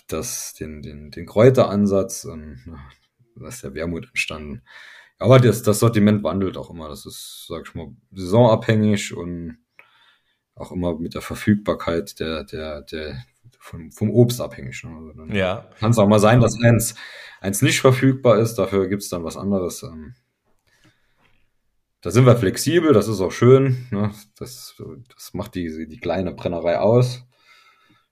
das, 0.08 0.54
den, 0.54 0.82
den, 0.82 1.10
den 1.10 1.26
Kräuteransatz 1.26 2.24
und 2.24 2.60
da 3.36 3.48
ist 3.48 3.62
der 3.62 3.74
Wermut 3.74 4.06
entstanden. 4.08 4.62
Aber 5.18 5.38
das, 5.38 5.62
das 5.62 5.78
Sortiment 5.78 6.22
wandelt 6.22 6.56
auch 6.56 6.70
immer. 6.70 6.88
Das 6.88 7.06
ist, 7.06 7.46
sag 7.48 7.66
ich 7.66 7.74
mal, 7.74 7.94
saisonabhängig 8.12 9.16
und 9.16 9.58
auch 10.54 10.72
immer 10.72 10.98
mit 10.98 11.14
der 11.14 11.22
Verfügbarkeit 11.22 12.20
der, 12.20 12.44
der, 12.44 12.82
der, 12.82 13.24
vom, 13.64 13.90
vom 13.90 14.10
Obst 14.10 14.42
abhängig. 14.42 14.84
Ne? 14.84 14.94
Also 14.94 15.24
ja. 15.32 15.70
Kann 15.80 15.90
es 15.90 15.98
auch 15.98 16.06
mal 16.06 16.18
sein, 16.18 16.40
dass 16.40 16.60
eins, 16.62 16.94
eins 17.40 17.62
nicht 17.62 17.80
verfügbar 17.80 18.38
ist, 18.38 18.56
dafür 18.56 18.88
gibt 18.88 19.02
es 19.02 19.08
dann 19.08 19.24
was 19.24 19.38
anderes. 19.38 19.82
Ähm, 19.82 20.14
da 22.02 22.10
sind 22.10 22.26
wir 22.26 22.36
flexibel, 22.36 22.92
das 22.92 23.08
ist 23.08 23.22
auch 23.22 23.32
schön. 23.32 23.86
Ne? 23.90 24.12
Das, 24.36 24.74
das 25.14 25.32
macht 25.32 25.54
die, 25.54 25.88
die 25.88 25.96
kleine 25.96 26.34
Brennerei 26.34 26.78
aus, 26.78 27.24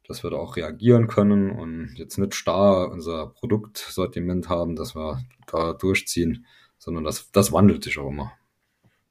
dass 0.08 0.22
wir 0.22 0.30
da 0.30 0.38
auch 0.38 0.56
reagieren 0.56 1.06
können 1.06 1.50
und 1.50 1.96
jetzt 1.96 2.16
nicht 2.16 2.34
starr 2.34 2.90
unser 2.90 3.26
Produktsortiment 3.26 4.48
haben, 4.48 4.74
dass 4.74 4.96
wir 4.96 5.22
da 5.46 5.74
durchziehen, 5.74 6.46
sondern 6.78 7.04
das, 7.04 7.30
das 7.30 7.52
wandelt 7.52 7.84
sich 7.84 7.98
auch 7.98 8.08
immer. 8.08 8.32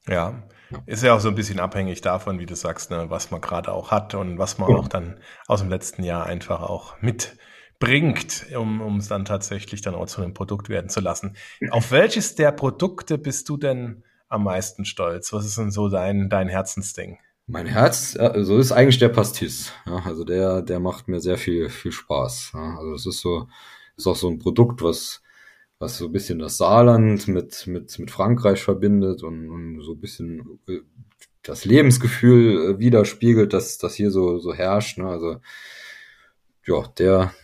Ja, 0.08 0.42
ist 0.86 1.02
ja 1.02 1.14
auch 1.14 1.20
so 1.20 1.28
ein 1.28 1.34
bisschen 1.34 1.60
abhängig 1.60 2.00
davon, 2.00 2.38
wie 2.38 2.46
du 2.46 2.54
sagst, 2.54 2.90
ne, 2.90 3.06
was 3.08 3.30
man 3.30 3.40
gerade 3.40 3.72
auch 3.72 3.90
hat 3.90 4.14
und 4.14 4.38
was 4.38 4.58
man 4.58 4.70
ja. 4.70 4.76
auch 4.76 4.88
dann 4.88 5.18
aus 5.46 5.60
dem 5.60 5.70
letzten 5.70 6.02
Jahr 6.02 6.26
einfach 6.26 6.62
auch 6.62 7.00
mitbringt, 7.00 8.46
um, 8.54 8.98
es 8.98 9.08
dann 9.08 9.24
tatsächlich 9.24 9.82
dann 9.82 9.94
auch 9.94 10.06
zu 10.06 10.22
einem 10.22 10.34
Produkt 10.34 10.68
werden 10.68 10.88
zu 10.88 11.00
lassen. 11.00 11.36
Auf 11.70 11.90
welches 11.90 12.34
der 12.34 12.52
Produkte 12.52 13.18
bist 13.18 13.48
du 13.48 13.56
denn 13.56 14.04
am 14.28 14.44
meisten 14.44 14.84
stolz? 14.84 15.32
Was 15.32 15.44
ist 15.44 15.58
denn 15.58 15.70
so 15.70 15.88
dein, 15.88 16.28
dein 16.28 16.48
Herzensding? 16.48 17.18
Mein 17.46 17.66
Herz, 17.66 18.16
also 18.16 18.58
ist 18.58 18.72
eigentlich 18.72 18.98
der 18.98 19.08
Pastis. 19.08 19.72
Ja, 19.86 20.02
also 20.04 20.24
der, 20.24 20.62
der 20.62 20.80
macht 20.80 21.08
mir 21.08 21.20
sehr 21.20 21.38
viel, 21.38 21.68
viel 21.68 21.92
Spaß. 21.92 22.52
Ja, 22.54 22.78
also 22.78 22.94
es 22.94 23.06
ist 23.06 23.20
so, 23.20 23.48
ist 23.96 24.06
auch 24.06 24.16
so 24.16 24.28
ein 24.28 24.38
Produkt, 24.38 24.82
was 24.82 25.21
was 25.82 25.98
so 25.98 26.06
ein 26.06 26.12
bisschen 26.12 26.38
das 26.38 26.58
Saarland 26.58 27.26
mit, 27.26 27.66
mit, 27.66 27.98
mit 27.98 28.10
Frankreich 28.12 28.62
verbindet 28.62 29.24
und, 29.24 29.50
und 29.50 29.82
so 29.82 29.94
ein 29.94 30.00
bisschen 30.00 30.60
äh, 30.68 30.78
das 31.42 31.64
Lebensgefühl 31.64 32.76
äh, 32.76 32.78
widerspiegelt, 32.78 33.52
das, 33.52 33.78
das 33.78 33.96
hier 33.96 34.12
so, 34.12 34.38
so 34.38 34.54
herrscht. 34.54 34.98
Ne? 34.98 35.08
Also, 35.08 35.40
ja, 36.64 36.86
der, 36.98 37.34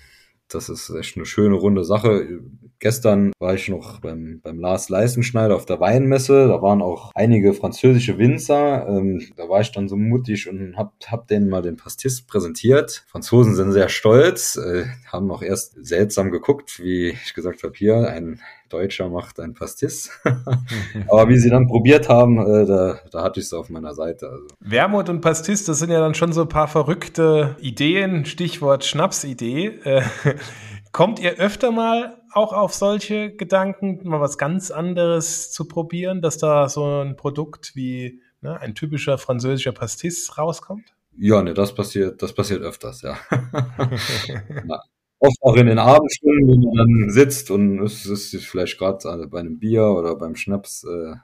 das 0.49 0.69
ist 0.69 0.91
echt 0.91 1.17
eine 1.17 1.27
schöne 1.27 1.55
runde 1.55 1.85
Sache. 1.85 2.41
Gestern 2.79 3.33
war 3.39 3.55
ich 3.55 3.69
noch 3.69 4.01
beim, 4.01 4.41
beim 4.43 4.59
Lars 4.59 4.89
Leistenschneider 4.89 5.55
auf 5.55 5.67
der 5.67 5.81
Weinmesse. 5.81 6.49
Da 6.49 6.63
waren 6.63 6.81
auch 6.81 7.11
einige 7.15 7.53
französische 7.53 8.19
Winzer. 8.19 8.87
Ähm, 8.89 9.23
da 9.37 9.49
war 9.49 9.61
ich 9.61 9.73
dann 9.73 9.89
so 9.89 9.97
mutig 9.97 10.49
und 10.49 10.77
hab, 10.77 10.95
hab 11.07 11.29
denen 11.29 11.49
mal 11.49 11.63
den 11.63 11.77
Pastis 11.77 12.23
präsentiert. 12.23 13.05
Franzosen 13.09 13.57
sind 13.57 13.73
sehr 13.73 13.89
stolz, 13.89 14.57
äh, 14.57 14.87
haben 15.07 15.31
auch 15.31 15.43
erst 15.43 15.85
seltsam 15.85 16.31
geguckt, 16.31 16.81
wie 16.83 17.09
ich 17.09 17.35
gesagt 17.35 17.63
habe, 17.63 17.75
hier 17.77 18.09
ein 18.09 18.41
Deutscher 18.69 19.09
macht 19.09 19.41
ein 19.41 19.55
Pastis. 19.55 20.11
Aber 21.09 21.29
wie 21.29 21.37
sie 21.37 21.51
dann 21.51 21.67
probiert 21.67 22.09
haben, 22.09 22.39
äh, 22.39 22.67
da, 22.67 23.01
da 23.11 23.23
hatte 23.23 23.41
ich 23.41 23.47
es 23.47 23.53
auf 23.53 23.69
meiner 23.71 23.95
Seite. 23.95 24.29
Also. 24.29 24.47
Wermut 24.61 25.09
und 25.09 25.21
Pastis, 25.21 25.65
das 25.65 25.79
sind 25.79 25.91
ja 25.91 26.01
dann 26.01 26.15
schon 26.15 26.33
so 26.33 26.43
ein 26.43 26.49
paar 26.49 26.69
verrückte 26.69 27.57
Ideen. 27.61 28.25
Stichwort 28.25 28.85
Schnapsidee. 28.85 29.67
Äh, 29.85 30.03
kommt 30.93 31.21
ihr 31.21 31.39
öfter 31.39 31.71
mal 31.71 32.21
auch 32.33 32.53
auf 32.53 32.75
solche 32.75 33.35
Gedanken, 33.35 34.01
mal 34.09 34.21
was 34.21 34.39
ganz 34.39 34.71
anderes 34.71 35.51
zu 35.51 35.67
probieren, 35.67 36.23
dass 36.23 36.39
da 36.39 36.69
so 36.69 37.03
ein 37.03 37.17
Produkt 37.17 37.75
wie 37.75 38.21
ne, 38.41 38.61
ein 38.61 38.75
typischer 38.75 39.19
französischer 39.19 39.73
Pastis 39.73 40.37
rauskommt? 40.37 40.95
Ja, 41.17 41.43
ne, 41.43 41.55
das 41.55 41.75
passiert, 41.75 42.23
das 42.23 42.33
passiert 42.33 42.63
öfters, 42.63 43.03
ja. 43.03 43.19
oft 45.21 45.37
auch 45.43 45.57
in 45.57 45.67
den 45.67 45.79
Abendstunden, 45.79 46.49
wenn 46.49 46.61
man 46.61 46.77
dann 46.77 47.11
sitzt 47.11 47.51
und 47.51 47.81
es 47.83 48.07
ist 48.07 48.35
vielleicht 48.47 48.79
gerade 48.79 49.27
bei 49.29 49.41
einem 49.41 49.59
Bier 49.59 49.85
oder 49.85 50.17
beim 50.17 50.37
Schnaps 50.37 50.85
äh, 50.85 51.15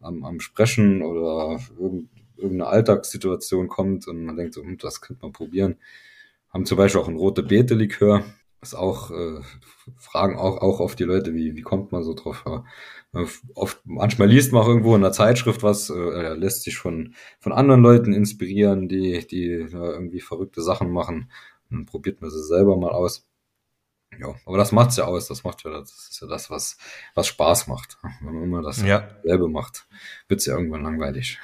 am, 0.00 0.24
am 0.24 0.40
Sprechen 0.40 1.02
oder 1.02 1.58
irgend, 1.78 2.08
irgendeine 2.36 2.70
Alltagssituation 2.70 3.68
kommt 3.68 4.06
und 4.08 4.24
man 4.24 4.36
denkt 4.36 4.54
so, 4.54 4.62
hm, 4.62 4.78
das 4.78 5.00
könnte 5.00 5.22
man 5.22 5.32
probieren. 5.32 5.76
Haben 6.50 6.66
zum 6.66 6.78
Beispiel 6.78 7.00
auch 7.00 7.08
ein 7.08 7.16
rote 7.16 7.42
Beete-Likör. 7.42 8.24
Ist 8.60 8.74
auch, 8.74 9.10
äh, 9.12 9.40
fragen 9.98 10.36
auch, 10.36 10.58
auch 10.58 10.80
oft 10.80 10.98
die 10.98 11.04
Leute, 11.04 11.32
wie, 11.34 11.54
wie 11.56 11.62
kommt 11.62 11.92
man 11.92 12.02
so 12.02 12.14
drauf? 12.14 12.44
Ja, 13.14 13.24
oft, 13.54 13.80
manchmal 13.86 14.28
liest 14.28 14.52
man 14.52 14.62
auch 14.62 14.68
irgendwo 14.68 14.94
in 14.94 15.02
einer 15.02 15.12
Zeitschrift 15.12 15.62
was, 15.62 15.88
äh, 15.90 16.34
lässt 16.34 16.64
sich 16.64 16.76
von, 16.76 17.14
von 17.40 17.52
anderen 17.52 17.80
Leuten 17.82 18.12
inspirieren, 18.12 18.88
die, 18.88 19.26
die 19.26 19.46
äh, 19.52 19.68
irgendwie 19.72 20.20
verrückte 20.20 20.60
Sachen 20.62 20.90
machen. 20.90 21.30
Dann 21.70 21.86
probiert 21.86 22.20
man 22.20 22.30
sie 22.30 22.42
selber 22.44 22.76
mal 22.76 22.90
aus. 22.90 23.27
Ja, 24.16 24.34
aber 24.46 24.56
das 24.56 24.72
macht's 24.72 24.96
ja 24.96 25.04
aus. 25.04 25.28
Das 25.28 25.44
macht 25.44 25.64
ja, 25.64 25.70
das 25.70 25.90
ist 26.10 26.20
ja 26.20 26.26
das, 26.26 26.50
was, 26.50 26.76
was 27.14 27.26
Spaß 27.26 27.66
macht. 27.66 27.98
Wenn 28.20 28.34
man 28.34 28.42
immer 28.44 28.62
das 28.62 28.82
ja. 28.82 29.08
selbe 29.22 29.48
macht, 29.48 29.86
wird's 30.28 30.46
ja 30.46 30.54
irgendwann 30.54 30.82
langweilig. 30.82 31.38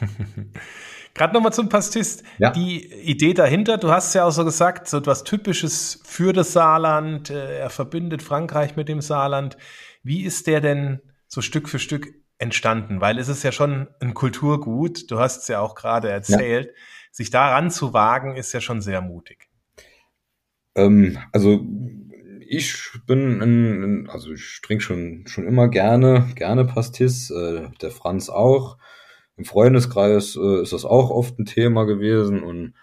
Gerade 1.14 1.34
nochmal 1.34 1.52
zum 1.52 1.68
Pastis. 1.68 2.22
Ja. 2.38 2.50
Die 2.50 2.92
Idee 3.02 3.34
dahinter, 3.34 3.78
du 3.78 3.90
hast 3.90 4.14
ja 4.14 4.24
auch 4.24 4.30
so 4.30 4.44
gesagt, 4.44 4.88
so 4.88 4.98
etwas 4.98 5.24
Typisches 5.24 6.00
für 6.04 6.32
das 6.32 6.52
Saarland. 6.52 7.30
Äh, 7.30 7.58
er 7.58 7.70
verbindet 7.70 8.22
Frankreich 8.22 8.76
mit 8.76 8.88
dem 8.88 9.00
Saarland. 9.00 9.56
Wie 10.02 10.22
ist 10.22 10.46
der 10.46 10.60
denn 10.60 11.00
so 11.26 11.42
Stück 11.42 11.68
für 11.68 11.78
Stück 11.78 12.08
entstanden? 12.38 13.00
Weil 13.00 13.18
es 13.18 13.28
ist 13.28 13.42
ja 13.42 13.52
schon 13.52 13.88
ein 14.00 14.14
Kulturgut. 14.14 15.10
Du 15.10 15.18
hast 15.18 15.42
es 15.42 15.48
ja 15.48 15.60
auch 15.60 15.74
gerade 15.74 16.10
erzählt. 16.10 16.68
Ja. 16.68 16.72
Sich 17.12 17.30
daran 17.30 17.70
zu 17.70 17.92
wagen, 17.92 18.36
ist 18.36 18.52
ja 18.52 18.60
schon 18.60 18.80
sehr 18.80 19.00
mutig. 19.00 19.48
Ähm, 20.76 21.18
also 21.32 21.66
ich 22.52 22.90
bin 23.06 23.40
ein, 23.40 24.10
also 24.10 24.32
ich 24.32 24.60
trinke 24.62 24.82
schon 24.82 25.24
schon 25.28 25.46
immer 25.46 25.68
gerne 25.68 26.26
gerne 26.34 26.64
Pastis, 26.64 27.30
äh, 27.30 27.68
der 27.80 27.92
Franz 27.92 28.28
auch. 28.28 28.76
Im 29.36 29.44
Freundeskreis 29.44 30.36
äh, 30.36 30.62
ist 30.62 30.72
das 30.72 30.84
auch 30.84 31.10
oft 31.10 31.38
ein 31.38 31.46
Thema 31.46 31.84
gewesen 31.84 32.42
und 32.42 32.74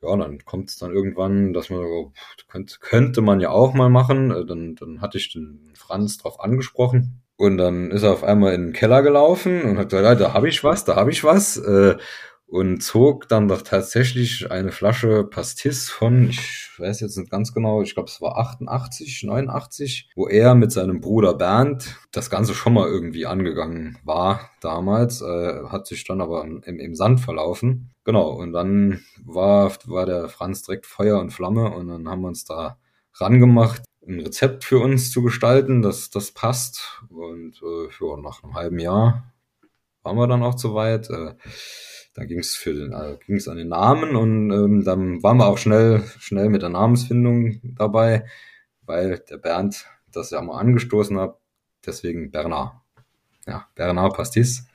ja, 0.00 0.16
dann 0.16 0.44
kommt 0.44 0.70
es 0.70 0.78
dann 0.78 0.92
irgendwann, 0.92 1.52
dass 1.52 1.70
man 1.70 1.80
so, 1.80 2.12
könnte, 2.48 2.76
könnte 2.80 3.20
man 3.20 3.40
ja 3.40 3.50
auch 3.50 3.74
mal 3.74 3.90
machen. 3.90 4.30
Äh, 4.30 4.46
dann, 4.46 4.76
dann 4.76 5.00
hatte 5.02 5.18
ich 5.18 5.32
den 5.32 5.72
Franz 5.74 6.16
drauf 6.18 6.40
angesprochen. 6.40 7.22
Und 7.36 7.58
dann 7.58 7.90
ist 7.90 8.02
er 8.02 8.12
auf 8.12 8.24
einmal 8.24 8.54
in 8.54 8.66
den 8.66 8.72
Keller 8.72 9.02
gelaufen 9.02 9.62
und 9.62 9.78
hat 9.78 9.90
gesagt, 9.90 10.20
da 10.20 10.34
habe 10.34 10.48
ich 10.48 10.62
was, 10.62 10.84
da 10.84 10.96
habe 10.96 11.10
ich 11.10 11.24
was. 11.24 11.56
Äh, 11.56 11.96
und 12.50 12.82
zog 12.82 13.28
dann 13.28 13.46
doch 13.46 13.62
tatsächlich 13.62 14.50
eine 14.50 14.72
Flasche 14.72 15.22
Pastis 15.22 15.88
von, 15.88 16.30
ich 16.30 16.68
weiß 16.78 16.98
jetzt 16.98 17.16
nicht 17.16 17.30
ganz 17.30 17.54
genau, 17.54 17.80
ich 17.80 17.94
glaube 17.94 18.08
es 18.08 18.20
war 18.20 18.38
88, 18.38 19.22
89, 19.22 20.10
wo 20.16 20.26
er 20.26 20.56
mit 20.56 20.72
seinem 20.72 21.00
Bruder 21.00 21.34
Bernd 21.34 21.96
das 22.10 22.28
Ganze 22.28 22.54
schon 22.54 22.74
mal 22.74 22.88
irgendwie 22.88 23.24
angegangen 23.24 23.98
war 24.02 24.50
damals, 24.60 25.22
äh, 25.22 25.64
hat 25.68 25.86
sich 25.86 26.04
dann 26.04 26.20
aber 26.20 26.42
im, 26.42 26.62
im 26.62 26.94
Sand 26.96 27.20
verlaufen. 27.20 27.92
Genau, 28.02 28.30
und 28.30 28.52
dann 28.52 29.00
war, 29.24 29.72
war 29.86 30.06
der 30.06 30.28
Franz 30.28 30.62
direkt 30.62 30.86
Feuer 30.86 31.20
und 31.20 31.30
Flamme 31.30 31.70
und 31.70 31.86
dann 31.86 32.08
haben 32.08 32.22
wir 32.22 32.28
uns 32.28 32.44
da 32.44 32.78
rangemacht, 33.14 33.82
ein 34.04 34.18
Rezept 34.18 34.64
für 34.64 34.80
uns 34.80 35.12
zu 35.12 35.22
gestalten, 35.22 35.82
dass 35.82 36.10
das 36.10 36.32
passt. 36.32 37.00
Und 37.10 37.62
äh, 37.62 37.88
ja, 38.00 38.16
nach 38.16 38.42
einem 38.42 38.54
halben 38.54 38.80
Jahr 38.80 39.32
waren 40.02 40.16
wir 40.16 40.26
dann 40.26 40.42
auch 40.42 40.56
zu 40.56 40.74
weit. 40.74 41.10
Äh, 41.10 41.34
da 42.14 42.24
ging 42.24 42.38
es 42.40 42.56
für 42.56 42.74
den, 42.74 42.92
äh, 42.92 43.16
ging 43.26 43.36
es 43.36 43.48
an 43.48 43.56
den 43.56 43.68
Namen 43.68 44.16
und 44.16 44.50
ähm, 44.50 44.84
dann 44.84 45.22
waren 45.22 45.38
wir 45.38 45.46
auch 45.46 45.58
schnell, 45.58 46.02
schnell 46.18 46.48
mit 46.48 46.62
der 46.62 46.70
Namensfindung 46.70 47.60
dabei, 47.76 48.26
weil 48.82 49.18
der 49.30 49.38
Bernd 49.38 49.86
das 50.10 50.30
ja 50.30 50.40
mal 50.42 50.58
angestoßen 50.58 51.18
hat. 51.18 51.38
Deswegen 51.86 52.30
Bernard. 52.30 52.74
Ja, 53.46 53.66
Bernard 53.74 54.14
Pastis. 54.14 54.66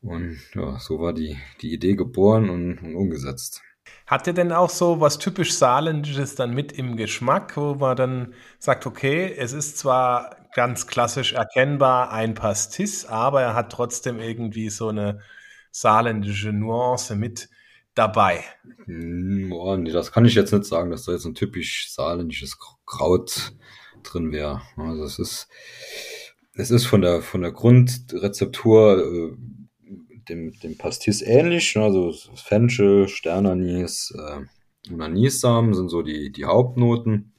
Und 0.00 0.40
ja, 0.54 0.78
so 0.78 0.98
war 0.98 1.12
die, 1.12 1.38
die 1.60 1.72
Idee 1.72 1.94
geboren 1.94 2.50
und, 2.50 2.78
und 2.78 2.96
umgesetzt. 2.96 3.62
Hat 4.06 4.26
er 4.26 4.32
denn 4.32 4.52
auch 4.52 4.70
so 4.70 5.00
was 5.00 5.18
typisch 5.18 5.54
Saarländisches 5.54 6.34
dann 6.34 6.54
mit 6.54 6.72
im 6.72 6.96
Geschmack, 6.96 7.56
wo 7.56 7.74
man 7.74 7.96
dann 7.96 8.34
sagt, 8.58 8.86
okay, 8.86 9.32
es 9.36 9.52
ist 9.52 9.78
zwar 9.78 10.36
ganz 10.54 10.86
klassisch 10.86 11.34
erkennbar 11.34 12.10
ein 12.10 12.34
Pastis, 12.34 13.06
aber 13.06 13.42
er 13.42 13.54
hat 13.54 13.70
trotzdem 13.70 14.18
irgendwie 14.18 14.70
so 14.70 14.88
eine 14.88 15.20
saarländische 15.72 16.52
Nuance 16.52 17.16
mit 17.16 17.48
dabei? 17.94 18.44
Boah, 18.86 19.76
nee, 19.76 19.90
das 19.90 20.12
kann 20.12 20.24
ich 20.24 20.34
jetzt 20.34 20.52
nicht 20.52 20.64
sagen, 20.64 20.90
dass 20.90 21.04
da 21.04 21.12
jetzt 21.12 21.24
ein 21.24 21.34
typisch 21.34 21.90
saarländisches 21.92 22.58
Kraut 22.86 23.52
drin 24.02 24.32
wäre. 24.32 24.62
Also 24.76 25.04
es 25.04 25.18
ist, 25.18 25.48
es 26.54 26.70
ist 26.70 26.86
von 26.86 27.02
der, 27.02 27.22
von 27.22 27.42
der 27.42 27.52
Grundrezeptur 27.52 29.04
äh, 29.04 29.36
dem, 30.28 30.58
dem 30.60 30.78
Pastis 30.78 31.22
ähnlich. 31.22 31.74
Ne? 31.74 31.84
Also 31.84 32.14
Fenchel, 32.34 33.08
Sternanis 33.08 34.14
äh, 34.16 34.92
und 34.92 35.00
Anissamen 35.00 35.74
sind 35.74 35.88
so 35.88 36.02
die, 36.02 36.30
die 36.32 36.44
Hauptnoten. 36.44 37.32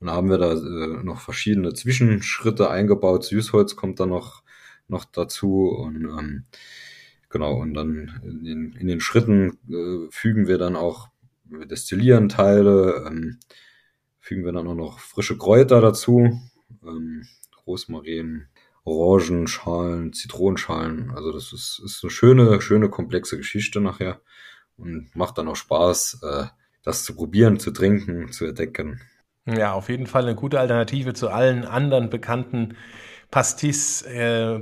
Und 0.00 0.06
da 0.06 0.12
haben 0.12 0.30
wir 0.30 0.38
da 0.38 0.52
äh, 0.52 1.02
noch 1.02 1.20
verschiedene 1.20 1.74
Zwischenschritte 1.74 2.70
eingebaut. 2.70 3.24
Süßholz 3.24 3.76
kommt 3.76 3.98
da 4.00 4.06
noch, 4.06 4.42
noch 4.86 5.04
dazu 5.04 5.68
und 5.68 6.04
ähm, 6.04 6.44
Genau, 7.30 7.54
und 7.54 7.74
dann 7.74 8.20
in 8.22 8.44
den, 8.44 8.72
in 8.72 8.86
den 8.86 9.00
Schritten 9.00 9.58
äh, 9.68 10.10
fügen 10.10 10.46
wir 10.46 10.58
dann 10.58 10.76
auch, 10.76 11.08
wir 11.44 11.66
destillieren 11.66 12.28
Teile, 12.28 13.04
ähm, 13.06 13.38
fügen 14.18 14.44
wir 14.44 14.52
dann 14.52 14.66
auch 14.66 14.74
noch 14.74 14.98
frische 14.98 15.36
Kräuter 15.36 15.80
dazu, 15.80 16.40
ähm, 16.82 17.26
Rosmarin, 17.66 18.46
Orangenschalen, 18.84 20.14
Zitronenschalen. 20.14 21.10
Also 21.10 21.32
das 21.32 21.52
ist, 21.52 21.80
ist 21.84 22.02
eine 22.02 22.10
schöne, 22.10 22.60
schöne, 22.62 22.88
komplexe 22.88 23.36
Geschichte 23.36 23.80
nachher 23.80 24.20
und 24.76 25.14
macht 25.14 25.36
dann 25.36 25.48
auch 25.48 25.56
Spaß, 25.56 26.20
äh, 26.22 26.46
das 26.82 27.04
zu 27.04 27.14
probieren, 27.14 27.60
zu 27.60 27.70
trinken, 27.70 28.32
zu 28.32 28.46
entdecken. 28.46 29.00
Ja, 29.44 29.72
auf 29.72 29.88
jeden 29.88 30.06
Fall 30.06 30.22
eine 30.22 30.34
gute 30.34 30.60
Alternative 30.60 31.14
zu 31.14 31.28
allen 31.28 31.64
anderen 31.64 32.10
bekannten 32.10 32.76
Pastis, 33.30 34.02
äh, 34.02 34.60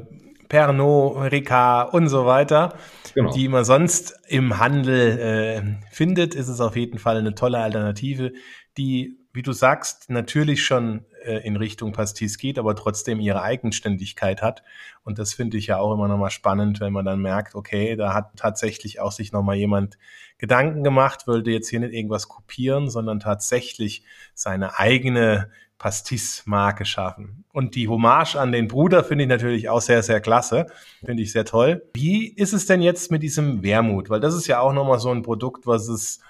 Pernod, 0.49 1.33
Ricard 1.33 1.93
und 1.93 2.09
so 2.09 2.27
weiter, 2.27 2.75
genau. 3.15 3.33
die 3.33 3.49
man 3.49 3.65
sonst 3.65 4.15
im 4.29 4.59
Handel 4.59 5.19
äh, 5.19 5.63
findet, 5.95 6.35
ist 6.35 6.49
es 6.49 6.61
auf 6.61 6.77
jeden 6.77 6.99
Fall 6.99 7.17
eine 7.17 7.35
tolle 7.35 7.59
Alternative, 7.59 8.33
die, 8.77 9.19
wie 9.33 9.43
du 9.43 9.53
sagst, 9.53 10.11
natürlich 10.11 10.65
schon 10.65 11.05
äh, 11.25 11.45
in 11.47 11.57
Richtung 11.57 11.93
Pastis 11.93 12.39
geht, 12.39 12.59
aber 12.59 12.77
trotzdem 12.77 13.21
ihre 13.21 13.43
Eigenständigkeit 13.43 14.43
hat. 14.43 14.63
Und 15.03 15.19
das 15.19 15.35
finde 15.35 15.57
ich 15.57 15.67
ja 15.67 15.79
auch 15.79 15.93
immer 15.93 16.09
nochmal 16.09 16.31
spannend, 16.31 16.81
wenn 16.81 16.93
man 16.93 17.05
dann 17.05 17.21
merkt, 17.21 17.55
okay, 17.55 17.97
da 17.97 18.15
hat 18.15 18.37
tatsächlich 18.37 19.01
auch 19.01 19.13
sich 19.13 19.33
nochmal 19.33 19.57
jemand 19.57 19.99
Gedanken 20.39 20.85
gemacht, 20.85 21.27
wollte 21.27 21.51
jetzt 21.51 21.69
hier 21.69 21.81
nicht 21.81 21.95
irgendwas 21.95 22.29
kopieren, 22.29 22.91
sondern 22.91 23.21
tatsächlich 23.21 24.05
seine 24.35 24.79
eigene 24.79 25.51
Pastis-Marke 25.79 26.85
schaffen. 26.85 27.45
Und 27.53 27.75
die 27.75 27.89
Hommage 27.89 28.37
an 28.37 28.53
den 28.53 28.69
Bruder 28.69 29.05
finde 29.05 29.25
ich 29.25 29.29
natürlich 29.29 29.69
auch 29.69 29.81
sehr, 29.81 30.03
sehr 30.03 30.21
klasse. 30.21 30.67
Finde 31.05 31.23
ich 31.23 31.33
sehr 31.33 31.45
toll. 31.45 31.83
Wie 31.95 32.29
ist 32.29 32.53
es 32.53 32.67
denn 32.67 32.81
jetzt 32.81 33.11
mit 33.11 33.23
diesem 33.23 33.63
Wermut? 33.63 34.11
Weil 34.11 34.21
das 34.21 34.35
ist 34.35 34.47
ja 34.47 34.61
auch 34.61 34.73
nochmal 34.73 34.99
so 34.99 35.11
ein 35.11 35.23
Produkt, 35.23 35.67
was 35.67 35.89
es, 35.89 36.21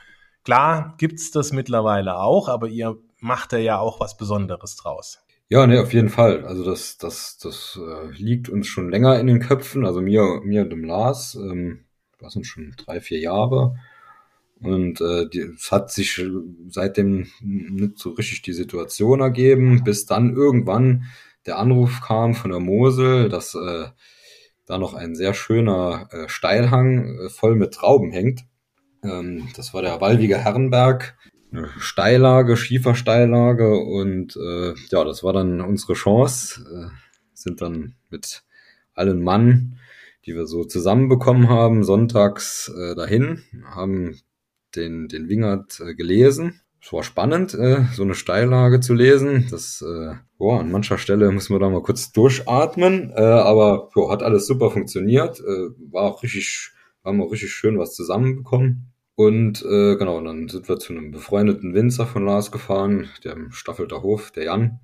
klar 0.45 0.95
gibt's 0.99 1.31
das 1.31 1.53
mittlerweile 1.53 2.19
auch, 2.19 2.49
aber 2.49 2.69
ihr 2.69 2.97
macht 3.21 3.53
da 3.53 3.59
ja 3.59 3.79
auch 3.79 4.01
was 4.01 4.17
Besonderes 4.17 4.77
draus. 4.77 5.21
Ja, 5.49 5.67
ne, 5.67 5.81
auf 5.81 5.93
jeden 5.93 6.09
Fall. 6.09 6.45
Also 6.45 6.65
das, 6.65 6.99
das, 6.99 7.39
das 7.39 7.79
äh, 7.81 8.11
liegt 8.17 8.49
uns 8.49 8.67
schon 8.67 8.91
länger 8.91 9.21
in 9.21 9.29
den 9.29 9.39
Köpfen. 9.39 9.87
Also 9.87 10.01
mir, 10.01 10.41
mir 10.43 10.63
und 10.63 10.71
dem 10.71 10.85
Lars, 10.85 11.37
ähm, 11.37 11.85
das 12.19 12.33
sind 12.33 12.47
schon 12.47 12.75
drei, 12.77 13.01
vier 13.01 13.21
Jahre. 13.21 13.77
Und 14.61 15.01
äh, 15.01 15.29
die, 15.29 15.41
es 15.41 15.71
hat 15.71 15.91
sich 15.91 16.25
seitdem 16.69 17.27
nicht 17.43 17.99
so 17.99 18.11
richtig 18.11 18.43
die 18.43 18.55
Situation 18.55 19.21
ergeben, 19.21 19.85
bis 19.85 20.07
dann 20.07 20.35
irgendwann 20.35 21.05
der 21.45 21.59
Anruf 21.59 22.01
kam 22.01 22.35
von 22.35 22.51
der 22.51 22.61
Mosel, 22.61 23.29
dass 23.29 23.55
äh, 23.55 23.87
da 24.67 24.79
noch 24.79 24.95
ein 24.95 25.15
sehr 25.15 25.35
schöner 25.35 26.09
äh, 26.11 26.29
Steilhang 26.29 27.19
äh, 27.19 27.29
voll 27.29 27.55
mit 27.55 27.75
Trauben 27.75 28.11
hängt. 28.11 28.45
Ähm, 29.05 29.49
das 29.57 29.75
war 29.75 29.83
der 29.83 30.01
Walwiger 30.01 30.39
Herrenberg, 30.39 31.17
eine 31.53 31.69
Steillage, 31.79 32.57
Schiefersteillage 32.57 33.79
und 33.79 34.37
äh, 34.37 34.75
ja, 34.91 35.05
das 35.05 35.23
war 35.23 35.33
dann 35.33 35.61
unsere 35.61 35.95
Chance. 35.95 36.65
Äh, 36.65 36.97
sind 37.33 37.61
dann 37.61 37.95
mit 38.11 38.43
allen 38.95 39.23
Mann, 39.23 39.79
die 40.25 40.35
wir 40.35 40.47
so 40.47 40.65
zusammenbekommen 40.65 41.49
haben, 41.49 41.85
sonntags 41.85 42.73
äh, 42.77 42.95
dahin, 42.97 43.43
haben 43.71 44.19
den, 44.77 45.09
den 45.09 45.29
Wingert 45.29 45.81
äh, 45.81 45.95
gelesen. 45.95 46.61
Es 46.81 46.93
war 46.93 47.03
spannend, 47.03 47.55
äh, 47.55 47.85
so 47.95 48.03
eine 48.03 48.15
Steillage 48.15 48.81
zu 48.81 48.95
lesen. 48.95 49.49
Das, 49.51 49.83
äh, 49.83 50.15
boah, 50.39 50.61
an 50.61 50.71
mancher 50.71 50.99
Stelle 50.99 51.33
muss 51.33 51.51
man 51.51 51.61
da 51.61 51.69
mal 51.69 51.83
kurz 51.83 52.13
durchatmen, 52.13 53.13
äh, 53.17 53.21
aber 53.21 53.91
jo, 53.97 54.11
hat 54.11 54.23
alles 54.23 54.47
super 54.47 54.71
funktioniert. 54.71 55.41
Äh, 55.41 55.71
war 55.91 56.05
auch 56.05 56.23
richtig, 56.23 56.71
haben 57.05 57.21
auch 57.21 57.33
richtig 57.33 57.51
schön 57.51 57.79
was 57.79 57.95
zusammenbekommen. 57.95 58.93
Und 59.17 59.63
äh, 59.63 59.97
genau, 59.97 60.21
dann 60.21 60.49
sind 60.49 60.69
wir 60.69 60.79
zu 60.79 60.93
einem 60.93 61.11
befreundeten 61.11 61.75
Winzer 61.75 62.07
von 62.07 62.25
Lars 62.25 62.53
gefahren, 62.53 63.09
der 63.25 63.37
Staffelter 63.51 64.03
Hof, 64.03 64.31
der 64.31 64.45
Jan. 64.45 64.81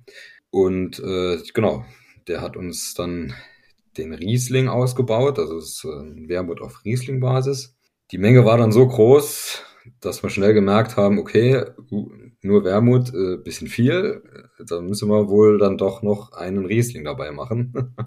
Und 0.49 0.99
äh, 0.99 1.37
genau, 1.53 1.85
der 2.27 2.41
hat 2.41 2.57
uns 2.57 2.95
dann 2.95 3.33
den 3.97 4.13
Riesling 4.13 4.67
ausgebaut, 4.67 5.37
also 5.39 5.57
es 5.57 5.83
ist 5.83 5.85
ein 5.85 6.27
Wermut 6.27 6.61
auf 6.61 6.83
Riesling-Basis. 6.83 7.77
Die 8.11 8.17
Menge 8.17 8.43
war 8.43 8.57
dann 8.57 8.71
so 8.71 8.87
groß, 8.87 9.63
dass 9.99 10.23
wir 10.23 10.29
schnell 10.29 10.53
gemerkt 10.53 10.97
haben, 10.97 11.19
okay, 11.19 11.65
nur 12.41 12.63
Wermut, 12.63 13.13
äh, 13.13 13.37
bisschen 13.37 13.67
viel, 13.67 14.23
da 14.59 14.81
müssen 14.81 15.09
wir 15.09 15.29
wohl 15.29 15.57
dann 15.57 15.77
doch 15.77 16.01
noch 16.03 16.33
einen 16.33 16.65
Riesling 16.65 17.03
dabei 17.03 17.31
machen. 17.31 17.95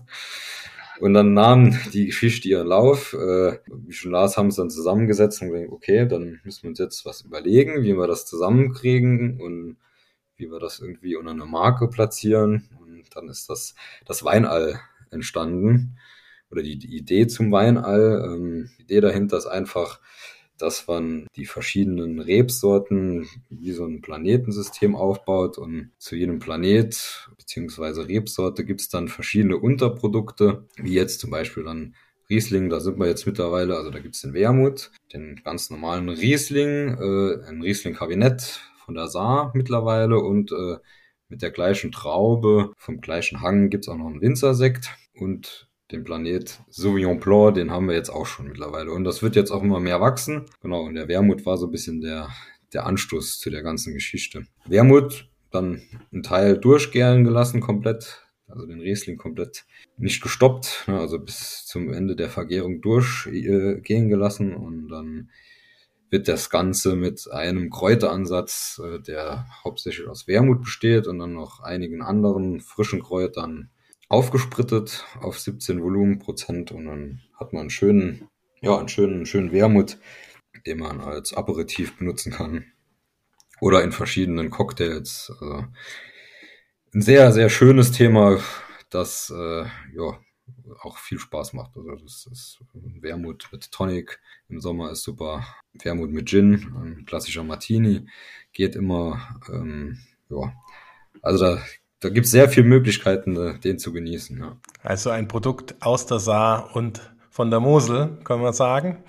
Und 0.98 1.12
dann 1.14 1.34
nahm 1.34 1.76
die 1.92 2.06
Geschichte 2.06 2.48
ihren 2.48 2.68
Lauf. 2.68 3.12
Äh, 3.12 3.58
wie 3.68 3.92
schon 3.92 4.12
Lars 4.12 4.36
haben 4.36 4.48
es 4.48 4.56
dann 4.56 4.70
zusammengesetzt 4.70 5.42
und 5.42 5.50
gesagt, 5.50 5.70
okay, 5.70 6.06
dann 6.08 6.40
müssen 6.42 6.62
wir 6.62 6.70
uns 6.70 6.78
jetzt 6.78 7.04
was 7.04 7.20
überlegen, 7.20 7.82
wie 7.82 7.96
wir 7.96 8.06
das 8.06 8.24
zusammenkriegen 8.24 9.40
und 9.40 9.76
wie 10.36 10.50
wir 10.50 10.58
das 10.58 10.80
irgendwie 10.80 11.16
unter 11.16 11.32
eine 11.32 11.44
Marke 11.44 11.88
platzieren. 11.88 12.68
Und 12.80 13.04
dann 13.14 13.28
ist 13.28 13.50
das, 13.50 13.74
das 14.06 14.24
Weinall 14.24 14.80
entstanden. 15.10 15.98
Oder 16.50 16.62
die, 16.62 16.78
die 16.78 16.96
Idee 16.96 17.26
zum 17.26 17.52
Weinall. 17.52 18.22
Ähm, 18.24 18.70
die 18.78 18.82
Idee 18.84 19.00
dahinter 19.00 19.36
ist 19.36 19.46
einfach, 19.46 20.00
dass 20.58 20.86
man 20.86 21.26
die 21.36 21.46
verschiedenen 21.46 22.20
Rebsorten 22.20 23.28
wie 23.50 23.72
so 23.72 23.84
ein 23.84 24.00
Planetensystem 24.00 24.96
aufbaut 24.96 25.58
und 25.58 25.90
zu 25.98 26.16
jedem 26.16 26.38
Planet 26.38 27.28
beziehungsweise 27.36 28.08
Rebsorte 28.08 28.64
gibt 28.64 28.80
es 28.80 28.88
dann 28.88 29.08
verschiedene 29.08 29.56
Unterprodukte, 29.56 30.66
wie 30.76 30.94
jetzt 30.94 31.20
zum 31.20 31.30
Beispiel 31.30 31.64
dann 31.64 31.94
Riesling, 32.28 32.70
da 32.70 32.80
sind 32.80 32.98
wir 32.98 33.06
jetzt 33.06 33.26
mittlerweile, 33.26 33.76
also 33.76 33.90
da 33.90 34.00
gibt 34.00 34.16
es 34.16 34.22
den 34.22 34.34
Wermut, 34.34 34.90
den 35.12 35.40
ganz 35.44 35.70
normalen 35.70 36.08
Riesling, 36.08 36.98
äh, 36.98 37.48
ein 37.48 37.62
Riesling-Kabinett 37.62 38.60
von 38.84 38.94
der 38.94 39.08
Saar 39.08 39.52
mittlerweile 39.54 40.18
und 40.18 40.50
äh, 40.50 40.78
mit 41.28 41.42
der 41.42 41.50
gleichen 41.50 41.92
Traube 41.92 42.72
vom 42.76 43.00
gleichen 43.00 43.40
Hang 43.40 43.70
gibt 43.70 43.84
es 43.84 43.88
auch 43.88 43.96
noch 43.96 44.06
einen 44.06 44.20
Winzersekt 44.20 44.90
und 45.14 45.65
den 45.92 46.04
Planet 46.04 46.60
Sauvignon 46.68 47.20
Blanc, 47.20 47.54
den 47.54 47.70
haben 47.70 47.88
wir 47.88 47.94
jetzt 47.94 48.10
auch 48.10 48.26
schon 48.26 48.48
mittlerweile. 48.48 48.92
Und 48.92 49.04
das 49.04 49.22
wird 49.22 49.36
jetzt 49.36 49.50
auch 49.50 49.62
immer 49.62 49.80
mehr 49.80 50.00
wachsen. 50.00 50.46
Genau, 50.62 50.82
und 50.82 50.94
der 50.94 51.08
Wermut 51.08 51.46
war 51.46 51.56
so 51.56 51.66
ein 51.66 51.72
bisschen 51.72 52.00
der, 52.00 52.28
der 52.72 52.86
Anstoß 52.86 53.38
zu 53.38 53.50
der 53.50 53.62
ganzen 53.62 53.94
Geschichte. 53.94 54.46
Wermut 54.66 55.28
dann 55.50 55.82
ein 56.12 56.22
Teil 56.22 56.58
durchgären 56.58 57.24
gelassen, 57.24 57.60
komplett. 57.60 58.22
Also 58.48 58.64
den 58.64 58.80
Riesling 58.80 59.16
komplett 59.16 59.66
nicht 59.96 60.22
gestoppt, 60.22 60.84
ne, 60.86 61.00
also 61.00 61.18
bis 61.18 61.66
zum 61.66 61.92
Ende 61.92 62.14
der 62.14 62.30
Vergärung 62.30 62.80
durchgehen 62.80 64.08
gelassen 64.08 64.54
und 64.54 64.88
dann 64.88 65.30
wird 66.10 66.28
das 66.28 66.48
Ganze 66.48 66.94
mit 66.94 67.28
einem 67.32 67.70
Kräuteransatz, 67.70 68.80
äh, 68.84 69.00
der 69.00 69.46
hauptsächlich 69.64 70.06
aus 70.06 70.28
Wermut 70.28 70.62
besteht 70.62 71.08
und 71.08 71.18
dann 71.18 71.32
noch 71.32 71.60
einigen 71.60 72.02
anderen 72.02 72.60
frischen 72.60 73.02
Kräutern 73.02 73.70
aufgesprittet 74.08 75.04
auf 75.20 75.38
17 75.38 75.82
Volumenprozent 75.82 76.72
und 76.72 76.86
dann 76.86 77.22
hat 77.34 77.52
man 77.52 77.62
einen 77.62 77.70
schönen, 77.70 78.28
ja, 78.60 78.78
einen 78.78 78.88
schönen, 78.88 79.26
schönen 79.26 79.52
Wermut, 79.52 79.98
den 80.66 80.78
man 80.78 81.00
als 81.00 81.34
Aperitif 81.34 81.96
benutzen 81.98 82.32
kann. 82.32 82.64
Oder 83.60 83.82
in 83.82 83.92
verschiedenen 83.92 84.50
Cocktails. 84.50 85.32
Also 85.40 85.64
ein 86.94 87.02
sehr, 87.02 87.32
sehr 87.32 87.48
schönes 87.48 87.92
Thema, 87.92 88.38
das 88.90 89.32
äh, 89.34 89.64
ja 89.94 90.20
auch 90.80 90.98
viel 90.98 91.18
Spaß 91.18 91.52
macht. 91.54 91.76
Also 91.76 91.96
das 91.96 92.28
ist 92.30 92.58
Wermut 92.74 93.48
mit 93.52 93.70
Tonic 93.72 94.20
im 94.48 94.60
Sommer 94.60 94.90
ist 94.90 95.02
super. 95.02 95.46
Wermut 95.82 96.10
mit 96.10 96.28
Gin, 96.28 96.74
ein 96.76 97.04
klassischer 97.06 97.44
Martini, 97.44 98.06
geht 98.52 98.76
immer. 98.76 99.40
Ähm, 99.48 99.98
ja, 100.28 100.54
also 101.22 101.44
da 101.44 101.62
da 102.06 102.12
gibt 102.12 102.26
es 102.26 102.32
sehr 102.32 102.48
viele 102.48 102.66
Möglichkeiten, 102.66 103.36
äh, 103.36 103.58
den 103.58 103.78
zu 103.78 103.92
genießen. 103.92 104.38
Ja. 104.38 104.56
Also 104.82 105.10
ein 105.10 105.26
Produkt 105.26 105.74
aus 105.80 106.06
der 106.06 106.20
Saar 106.20 106.74
und 106.74 107.00
von 107.30 107.50
der 107.50 107.60
Mosel, 107.60 108.18
kann 108.24 108.40
man 108.40 108.52
sagen. 108.52 109.02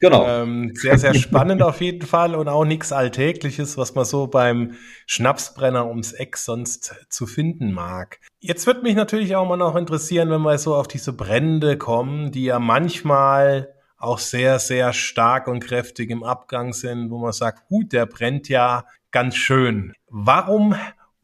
Genau. 0.00 0.26
Ähm, 0.26 0.72
sehr, 0.74 0.98
sehr 0.98 1.14
spannend 1.14 1.62
auf 1.62 1.80
jeden 1.80 2.06
Fall 2.06 2.34
und 2.34 2.48
auch 2.48 2.64
nichts 2.64 2.92
Alltägliches, 2.92 3.78
was 3.78 3.94
man 3.94 4.04
so 4.04 4.26
beim 4.26 4.72
Schnapsbrenner 5.06 5.88
ums 5.88 6.12
Eck 6.12 6.36
sonst 6.36 6.94
zu 7.08 7.26
finden 7.26 7.72
mag. 7.72 8.18
Jetzt 8.40 8.66
wird 8.66 8.82
mich 8.82 8.96
natürlich 8.96 9.36
auch 9.36 9.48
mal 9.48 9.56
noch 9.56 9.76
interessieren, 9.76 10.28
wenn 10.28 10.42
wir 10.42 10.58
so 10.58 10.74
auf 10.74 10.88
diese 10.88 11.12
Brände 11.12 11.78
kommen, 11.78 12.32
die 12.32 12.44
ja 12.44 12.58
manchmal 12.58 13.72
auch 13.96 14.18
sehr, 14.18 14.58
sehr 14.58 14.92
stark 14.92 15.46
und 15.46 15.60
kräftig 15.60 16.10
im 16.10 16.24
Abgang 16.24 16.72
sind, 16.72 17.10
wo 17.10 17.18
man 17.18 17.32
sagt, 17.32 17.68
gut, 17.68 17.92
der 17.92 18.06
brennt 18.06 18.48
ja 18.48 18.84
ganz 19.12 19.36
schön. 19.36 19.92
Warum 20.08 20.74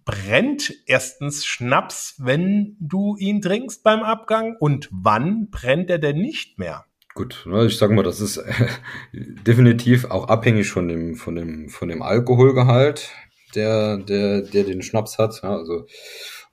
brennt 0.08 0.72
erstens 0.86 1.44
Schnaps, 1.44 2.14
wenn 2.16 2.78
du 2.80 3.16
ihn 3.18 3.42
trinkst 3.42 3.82
beim 3.82 4.02
Abgang 4.02 4.56
und 4.58 4.88
wann 4.90 5.50
brennt 5.50 5.90
er 5.90 5.98
denn 5.98 6.16
nicht 6.16 6.58
mehr? 6.58 6.86
Gut, 7.14 7.44
ne, 7.44 7.66
ich 7.66 7.76
sag 7.76 7.90
mal, 7.90 8.02
das 8.02 8.22
ist 8.22 8.38
äh, 8.38 8.68
definitiv 9.12 10.06
auch 10.06 10.28
abhängig 10.28 10.70
von 10.70 10.88
dem, 10.88 11.14
von 11.14 11.34
dem, 11.34 11.68
von 11.68 11.90
dem 11.90 12.00
Alkoholgehalt, 12.00 13.10
der, 13.54 13.98
der, 13.98 14.40
der 14.40 14.64
den 14.64 14.80
Schnaps 14.80 15.18
hat. 15.18 15.44
Also 15.44 15.86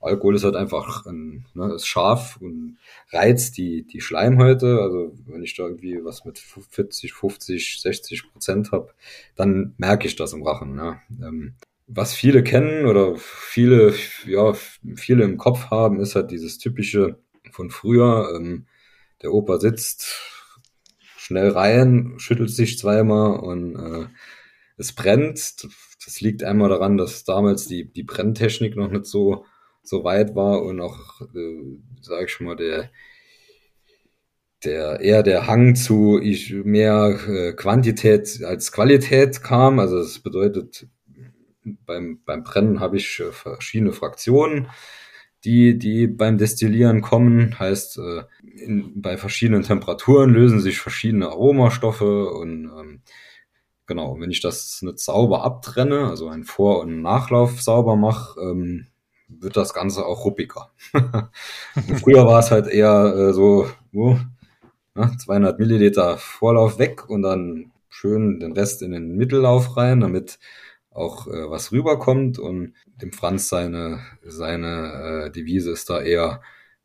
Alkohol 0.02 0.36
ist 0.36 0.44
halt 0.44 0.56
einfach 0.56 1.06
ein, 1.06 1.46
ne, 1.54 1.72
ist 1.72 1.86
scharf 1.86 2.36
und 2.38 2.76
reizt 3.10 3.56
die, 3.56 3.86
die 3.86 4.02
Schleimhäute. 4.02 4.80
Also 4.82 5.14
wenn 5.24 5.42
ich 5.42 5.56
da 5.56 5.62
irgendwie 5.62 6.04
was 6.04 6.26
mit 6.26 6.38
40, 6.38 7.14
50, 7.14 7.80
60 7.80 8.32
Prozent 8.32 8.70
habe, 8.72 8.92
dann 9.34 9.74
merke 9.78 10.06
ich 10.06 10.14
das 10.14 10.34
im 10.34 10.42
Rachen. 10.42 10.74
Ne? 10.74 11.00
Was 11.86 12.14
viele 12.14 12.42
kennen 12.42 12.86
oder 12.86 13.16
viele, 13.16 13.94
ja, 14.26 14.54
viele 14.96 15.24
im 15.24 15.38
Kopf 15.38 15.70
haben, 15.70 16.00
ist 16.00 16.16
halt 16.16 16.30
dieses 16.30 16.58
typische 16.58 17.18
von 17.52 17.70
früher. 17.70 18.32
Ähm, 18.34 18.66
der 19.22 19.32
Opa 19.32 19.58
sitzt 19.58 20.20
schnell 21.16 21.50
rein, 21.50 22.14
schüttelt 22.18 22.50
sich 22.50 22.78
zweimal 22.78 23.38
und 23.40 23.76
äh, 23.76 24.06
es 24.76 24.94
brennt. 24.94 25.66
Das 26.04 26.20
liegt 26.20 26.44
einmal 26.44 26.68
daran, 26.68 26.96
dass 26.96 27.24
damals 27.24 27.66
die, 27.66 27.92
die 27.92 28.04
Brenntechnik 28.04 28.76
noch 28.76 28.90
nicht 28.90 29.06
so, 29.06 29.44
so 29.82 30.04
weit 30.04 30.34
war 30.34 30.62
und 30.62 30.80
auch, 30.80 31.20
äh, 31.22 31.78
sage 32.00 32.26
ich 32.26 32.32
schon 32.32 32.46
mal, 32.46 32.56
der, 32.56 32.90
der 34.64 35.00
eher 35.00 35.22
der 35.22 35.46
Hang 35.46 35.76
zu 35.76 36.20
ich, 36.20 36.52
mehr 36.52 37.18
äh, 37.28 37.52
Quantität 37.52 38.42
als 38.44 38.72
Qualität 38.72 39.42
kam. 39.42 39.78
Also 39.78 39.98
das 39.98 40.18
bedeutet, 40.18 40.88
beim, 41.86 42.20
beim 42.24 42.44
Brennen 42.44 42.80
habe 42.80 42.96
ich 42.96 43.20
äh, 43.20 43.32
verschiedene 43.32 43.92
Fraktionen, 43.92 44.68
die, 45.44 45.78
die 45.78 46.06
beim 46.06 46.38
Destillieren 46.38 47.02
kommen. 47.02 47.58
Heißt, 47.58 47.98
äh, 47.98 48.22
in, 48.42 49.00
bei 49.00 49.16
verschiedenen 49.16 49.62
Temperaturen 49.62 50.30
lösen 50.30 50.60
sich 50.60 50.78
verschiedene 50.78 51.28
Aromastoffe 51.28 52.30
und 52.30 52.64
ähm, 52.64 53.02
genau, 53.86 54.18
wenn 54.20 54.30
ich 54.30 54.40
das 54.40 54.82
nicht 54.82 54.98
sauber 54.98 55.44
abtrenne, 55.44 56.08
also 56.08 56.28
einen 56.28 56.44
Vor- 56.44 56.80
und 56.80 57.02
Nachlauf 57.02 57.62
sauber 57.62 57.96
mache, 57.96 58.40
ähm, 58.40 58.86
wird 59.28 59.56
das 59.56 59.74
Ganze 59.74 60.06
auch 60.06 60.24
ruppiger. 60.24 60.70
früher 62.02 62.26
war 62.26 62.40
es 62.40 62.50
halt 62.50 62.68
eher 62.68 63.14
äh, 63.14 63.32
so, 63.32 63.68
uh, 63.92 64.16
200 64.94 65.58
Milliliter 65.58 66.16
Vorlauf 66.16 66.78
weg 66.78 67.08
und 67.08 67.22
dann 67.22 67.72
schön 67.88 68.40
den 68.40 68.52
Rest 68.52 68.82
in 68.82 68.92
den 68.92 69.16
Mittellauf 69.16 69.76
rein, 69.76 70.00
damit 70.00 70.38
auch 70.96 71.26
äh, 71.26 71.50
was 71.50 71.72
rüberkommt 71.72 72.38
und 72.38 72.74
dem 73.00 73.12
Franz 73.12 73.48
seine 73.48 74.00
seine 74.24 75.26
äh, 75.26 75.30
Devise 75.30 75.70
ist 75.70 75.90
da 75.90 76.00
eher 76.00 76.42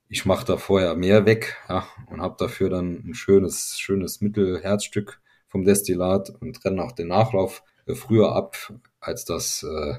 ich 0.08 0.26
mache 0.26 0.46
da 0.46 0.58
vorher 0.58 0.96
mehr 0.96 1.26
weg 1.26 1.58
ja, 1.70 1.88
und 2.08 2.22
habe 2.22 2.36
dafür 2.38 2.70
dann 2.70 3.04
ein 3.06 3.14
schönes 3.14 3.78
schönes 3.80 4.22
Mittelherzstück 4.22 5.22
vom 5.48 5.64
Destillat 5.64 6.30
und 6.42 6.62
trenne 6.62 6.84
auch 6.84 6.92
den 6.92 7.08
Nachlauf 7.08 7.64
äh, 7.86 7.96
früher 7.96 8.36
ab 8.36 8.74
als 9.00 9.26
das 9.26 9.64
äh, 9.64 9.96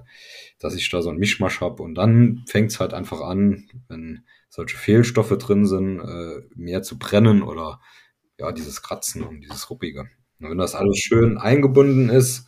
dass 0.59 0.75
ich 0.75 0.89
da 0.91 1.03
so 1.03 1.11
ein 1.11 1.19
Mischmasch 1.19 1.61
habe 1.61 1.83
und 1.83 1.95
dann 1.95 2.45
fängt's 2.47 2.81
halt 2.81 2.95
einfach 2.95 3.21
an 3.21 3.69
wenn 3.89 4.25
solche 4.49 4.77
Fehlstoffe 4.77 5.37
drin 5.39 5.67
sind 5.67 6.01
äh, 6.01 6.43
mehr 6.55 6.83
zu 6.83 6.99
brennen 6.99 7.43
oder 7.43 7.81
ja 8.39 8.53
dieses 8.53 8.83
Kratzen 8.83 9.23
und 9.23 9.41
dieses 9.41 9.71
ruppige. 9.71 10.09
Und 10.41 10.51
wenn 10.51 10.59
das 10.59 10.75
alles 10.75 10.99
schön 10.99 11.39
eingebunden 11.39 12.09
ist 12.09 12.47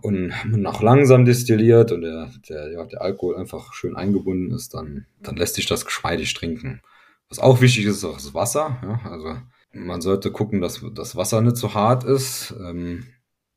und 0.00 0.32
man 0.44 0.66
auch 0.66 0.82
langsam 0.82 1.24
destilliert 1.24 1.92
und 1.92 2.02
der, 2.02 2.30
der, 2.48 2.72
ja, 2.72 2.84
der 2.84 3.02
Alkohol 3.02 3.36
einfach 3.36 3.74
schön 3.74 3.96
eingebunden 3.96 4.52
ist, 4.54 4.74
dann, 4.74 5.06
dann 5.22 5.36
lässt 5.36 5.54
sich 5.56 5.66
das 5.66 5.84
geschmeidig 5.84 6.32
trinken. 6.34 6.80
Was 7.28 7.38
auch 7.38 7.60
wichtig 7.60 7.86
ist, 7.86 7.96
ist 7.96 8.04
auch 8.04 8.14
das 8.14 8.34
Wasser. 8.34 8.78
Ja? 8.82 9.10
Also 9.10 9.36
man 9.72 10.00
sollte 10.00 10.30
gucken, 10.30 10.60
dass 10.60 10.84
das 10.94 11.16
Wasser 11.16 11.40
nicht 11.40 11.56
so 11.56 11.74
hart 11.74 12.04
ist. 12.04 12.54
Ähm, 12.60 13.06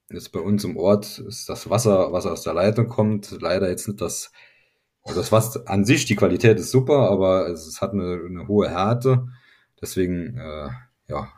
jetzt 0.09 0.31
bei 0.31 0.39
uns 0.39 0.63
im 0.63 0.77
Ort 0.77 1.19
ist 1.19 1.49
das 1.49 1.69
Wasser, 1.69 2.11
was 2.11 2.25
aus 2.25 2.43
der 2.43 2.53
Leitung 2.53 2.87
kommt, 2.87 3.35
leider 3.41 3.69
jetzt 3.69 3.87
nicht 3.87 4.01
das, 4.01 4.31
also 5.03 5.19
das 5.19 5.31
Wasser 5.31 5.63
an 5.65 5.85
sich, 5.85 6.05
die 6.05 6.15
Qualität 6.15 6.59
ist 6.59 6.71
super, 6.71 7.09
aber 7.09 7.49
es, 7.49 7.67
es 7.67 7.81
hat 7.81 7.93
eine, 7.93 8.21
eine 8.25 8.47
hohe 8.47 8.69
Härte. 8.69 9.27
Deswegen, 9.81 10.37
äh, 10.37 10.69
ja, 11.07 11.29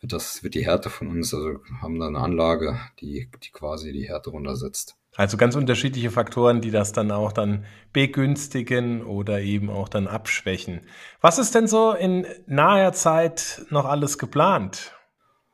wird 0.00 0.12
das, 0.12 0.42
wird 0.42 0.54
die 0.54 0.64
Härte 0.64 0.90
von 0.90 1.08
uns, 1.08 1.34
also 1.34 1.58
haben 1.80 1.98
da 1.98 2.06
eine 2.06 2.18
Anlage, 2.18 2.78
die, 3.00 3.28
die 3.42 3.50
quasi 3.50 3.92
die 3.92 4.08
Härte 4.08 4.30
runtersetzt. 4.30 4.96
Also 5.16 5.36
ganz 5.36 5.56
unterschiedliche 5.56 6.10
Faktoren, 6.10 6.60
die 6.60 6.70
das 6.70 6.92
dann 6.92 7.10
auch 7.10 7.32
dann 7.32 7.64
begünstigen 7.92 9.02
oder 9.02 9.40
eben 9.40 9.70
auch 9.70 9.88
dann 9.88 10.06
abschwächen. 10.06 10.82
Was 11.20 11.38
ist 11.38 11.54
denn 11.54 11.66
so 11.66 11.92
in 11.92 12.26
naher 12.46 12.92
Zeit 12.92 13.62
noch 13.70 13.84
alles 13.84 14.18
geplant? 14.18 14.92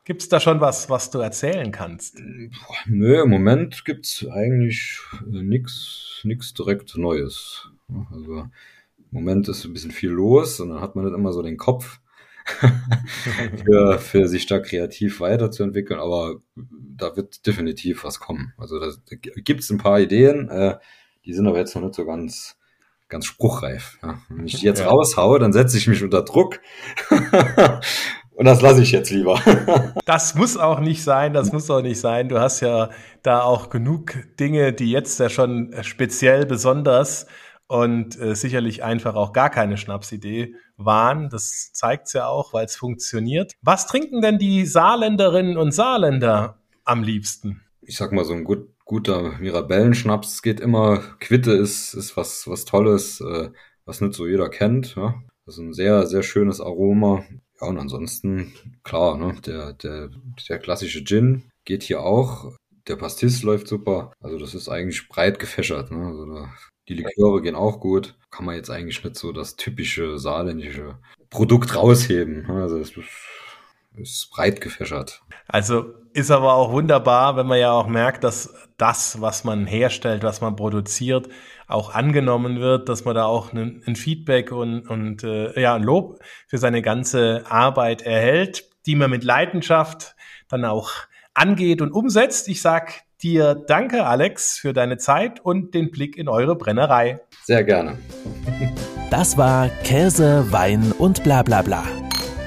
Gibt 0.03 0.21
es 0.21 0.29
da 0.29 0.39
schon 0.39 0.61
was, 0.61 0.87
was 0.91 1.09
du 1.09 1.17
erzählen 1.17 1.71
kannst? 1.71 2.21
Nö, 2.85 3.23
im 3.23 3.29
Moment 3.29 3.85
gibt 3.85 4.05
es 4.05 4.27
eigentlich 4.31 4.99
nichts 5.25 6.21
nix 6.23 6.53
direkt 6.53 6.95
Neues. 6.95 7.69
Also 8.11 8.41
im 8.41 8.49
Moment 9.09 9.47
ist 9.47 9.65
ein 9.65 9.73
bisschen 9.73 9.91
viel 9.91 10.09
los 10.09 10.59
und 10.59 10.69
dann 10.69 10.81
hat 10.81 10.95
man 10.95 11.05
nicht 11.05 11.15
immer 11.15 11.33
so 11.33 11.41
den 11.41 11.57
Kopf 11.57 11.99
für, 13.65 13.99
für 13.99 14.27
sich 14.27 14.45
da 14.45 14.59
kreativ 14.59 15.19
weiterzuentwickeln, 15.19 15.99
aber 15.99 16.35
da 16.55 17.15
wird 17.15 17.45
definitiv 17.45 18.03
was 18.03 18.19
kommen. 18.19 18.53
Also 18.57 18.79
da, 18.79 18.87
da 18.87 19.15
gibt 19.17 19.61
es 19.61 19.69
ein 19.69 19.79
paar 19.79 19.99
Ideen, 19.99 20.49
äh, 20.49 20.77
die 21.25 21.33
sind 21.33 21.47
aber 21.47 21.57
jetzt 21.57 21.75
noch 21.75 21.81
nicht 21.81 21.95
so 21.95 22.05
ganz, 22.05 22.57
ganz 23.09 23.25
spruchreif. 23.25 23.97
Ja. 24.03 24.19
Wenn 24.29 24.45
ich 24.45 24.59
die 24.59 24.65
jetzt 24.65 24.81
ja. 24.81 24.87
raushaue, 24.87 25.39
dann 25.39 25.53
setze 25.53 25.77
ich 25.77 25.87
mich 25.87 26.03
unter 26.03 26.21
Druck. 26.21 26.59
Und 28.35 28.45
das 28.45 28.61
lasse 28.61 28.81
ich 28.81 28.91
jetzt 28.91 29.11
lieber. 29.11 29.39
das 30.05 30.35
muss 30.35 30.57
auch 30.57 30.81
nicht 30.81 31.03
sein, 31.03 31.33
das 31.33 31.53
muss 31.53 31.69
auch 31.69 31.81
nicht 31.81 31.99
sein. 31.99 32.27
Du 32.27 32.39
hast 32.39 32.59
ja 32.59 32.89
da 33.23 33.41
auch 33.41 33.69
genug 33.69 34.13
Dinge, 34.39 34.73
die 34.73 34.91
jetzt 34.91 35.19
ja 35.19 35.29
schon 35.29 35.73
speziell 35.81 36.45
besonders 36.45 37.27
und 37.67 38.19
äh, 38.19 38.35
sicherlich 38.35 38.83
einfach 38.83 39.15
auch 39.15 39.33
gar 39.33 39.49
keine 39.49 39.77
Schnapsidee 39.77 40.55
waren. 40.77 41.29
Das 41.29 41.71
zeigt's 41.73 42.13
ja 42.13 42.27
auch, 42.27 42.53
weil 42.53 42.65
es 42.65 42.75
funktioniert. 42.75 43.53
Was 43.61 43.87
trinken 43.87 44.21
denn 44.21 44.37
die 44.37 44.65
Saarländerinnen 44.65 45.57
und 45.57 45.71
Saarländer 45.73 46.59
am 46.83 47.03
liebsten? 47.03 47.61
Ich 47.81 47.97
sag 47.97 48.11
mal, 48.11 48.25
so 48.25 48.33
ein 48.33 48.43
gut, 48.43 48.69
guter 48.85 49.37
Mirabellenschnaps 49.39 50.41
geht 50.41 50.59
immer. 50.59 51.01
Quitte 51.19 51.51
ist, 51.51 51.93
ist 51.93 52.17
was, 52.17 52.47
was 52.47 52.65
Tolles, 52.65 53.21
äh, 53.21 53.49
was 53.85 54.01
nicht 54.01 54.13
so 54.13 54.27
jeder 54.27 54.49
kennt. 54.49 54.95
Ja? 54.95 55.15
Das 55.45 55.55
ist 55.55 55.61
ein 55.61 55.73
sehr, 55.73 56.07
sehr 56.07 56.23
schönes 56.23 56.61
Aroma. 56.61 57.23
Ja, 57.61 57.67
und 57.67 57.77
ansonsten, 57.79 58.53
klar, 58.83 59.17
ne, 59.17 59.35
der, 59.45 59.73
der, 59.73 60.09
der 60.49 60.59
klassische 60.59 61.03
Gin 61.03 61.43
geht 61.63 61.83
hier 61.83 62.01
auch. 62.01 62.53
Der 62.87 62.95
Pastis 62.95 63.43
läuft 63.43 63.67
super. 63.67 64.13
Also 64.21 64.37
das 64.37 64.53
ist 64.53 64.69
eigentlich 64.69 65.07
breit 65.09 65.39
gefächert. 65.39 65.91
Ne? 65.91 66.05
Also 66.05 66.25
da 66.25 66.49
die 66.87 66.93
Liköre 66.93 67.41
gehen 67.41 67.55
auch 67.55 67.79
gut. 67.79 68.15
Kann 68.29 68.45
man 68.45 68.55
jetzt 68.55 68.69
eigentlich 68.69 69.03
nicht 69.03 69.15
so 69.15 69.31
das 69.31 69.55
typische 69.55 70.19
saarländische 70.19 70.99
Produkt 71.29 71.75
rausheben. 71.75 72.49
Also 72.49 72.77
es 72.77 72.91
ist 73.95 74.29
breit 74.31 74.61
gefächert. 74.61 75.21
Also 75.47 75.93
ist 76.13 76.31
aber 76.31 76.53
auch 76.53 76.71
wunderbar, 76.71 77.37
wenn 77.37 77.47
man 77.47 77.59
ja 77.59 77.71
auch 77.71 77.87
merkt, 77.87 78.23
dass 78.23 78.53
das, 78.77 79.21
was 79.21 79.43
man 79.43 79.65
herstellt, 79.65 80.23
was 80.23 80.41
man 80.41 80.55
produziert, 80.55 81.29
auch 81.67 81.93
angenommen 81.93 82.59
wird, 82.59 82.89
dass 82.89 83.05
man 83.05 83.15
da 83.15 83.25
auch 83.25 83.53
ein, 83.53 83.81
ein 83.87 83.95
Feedback 83.95 84.51
und, 84.51 84.87
und 84.87 85.23
äh, 85.23 85.59
ja, 85.59 85.75
ein 85.75 85.83
Lob 85.83 86.19
für 86.47 86.57
seine 86.57 86.81
ganze 86.81 87.43
Arbeit 87.49 88.03
erhält, 88.03 88.69
die 88.85 88.95
man 88.95 89.09
mit 89.09 89.23
Leidenschaft 89.23 90.15
dann 90.49 90.65
auch 90.65 90.91
angeht 91.35 91.81
und 91.81 91.91
umsetzt. 91.91 92.47
Ich 92.47 92.61
sag 92.61 93.03
dir 93.21 93.55
danke, 93.55 94.05
Alex, 94.05 94.57
für 94.57 94.73
deine 94.73 94.97
Zeit 94.97 95.39
und 95.39 95.73
den 95.73 95.91
Blick 95.91 96.17
in 96.17 96.27
eure 96.27 96.55
Brennerei. 96.55 97.19
Sehr 97.43 97.63
gerne. 97.63 97.97
Das 99.11 99.37
war 99.37 99.69
Käse, 99.83 100.51
Wein 100.51 100.91
und 100.97 101.23
bla 101.23 101.43
bla 101.43 101.61
bla. 101.61 101.83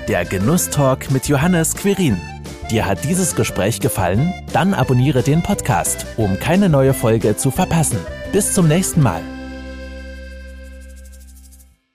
Der 0.09 0.24
Genusstalk 0.24 1.11
mit 1.11 1.29
Johannes 1.29 1.77
Quirin. 1.77 2.20
Dir 2.70 2.87
hat 2.87 3.05
dieses 3.05 3.35
Gespräch 3.35 3.81
gefallen? 3.81 4.35
Dann 4.53 4.74
abonniere 4.74 5.22
den 5.22 5.42
Podcast, 5.42 6.05
um 6.16 6.38
keine 6.38 6.68
neue 6.68 6.92
Folge 6.92 7.37
zu 7.37 7.51
verpassen. 7.51 7.98
Bis 8.33 8.53
zum 8.53 8.68
nächsten 8.68 9.03
Mal. 9.03 9.22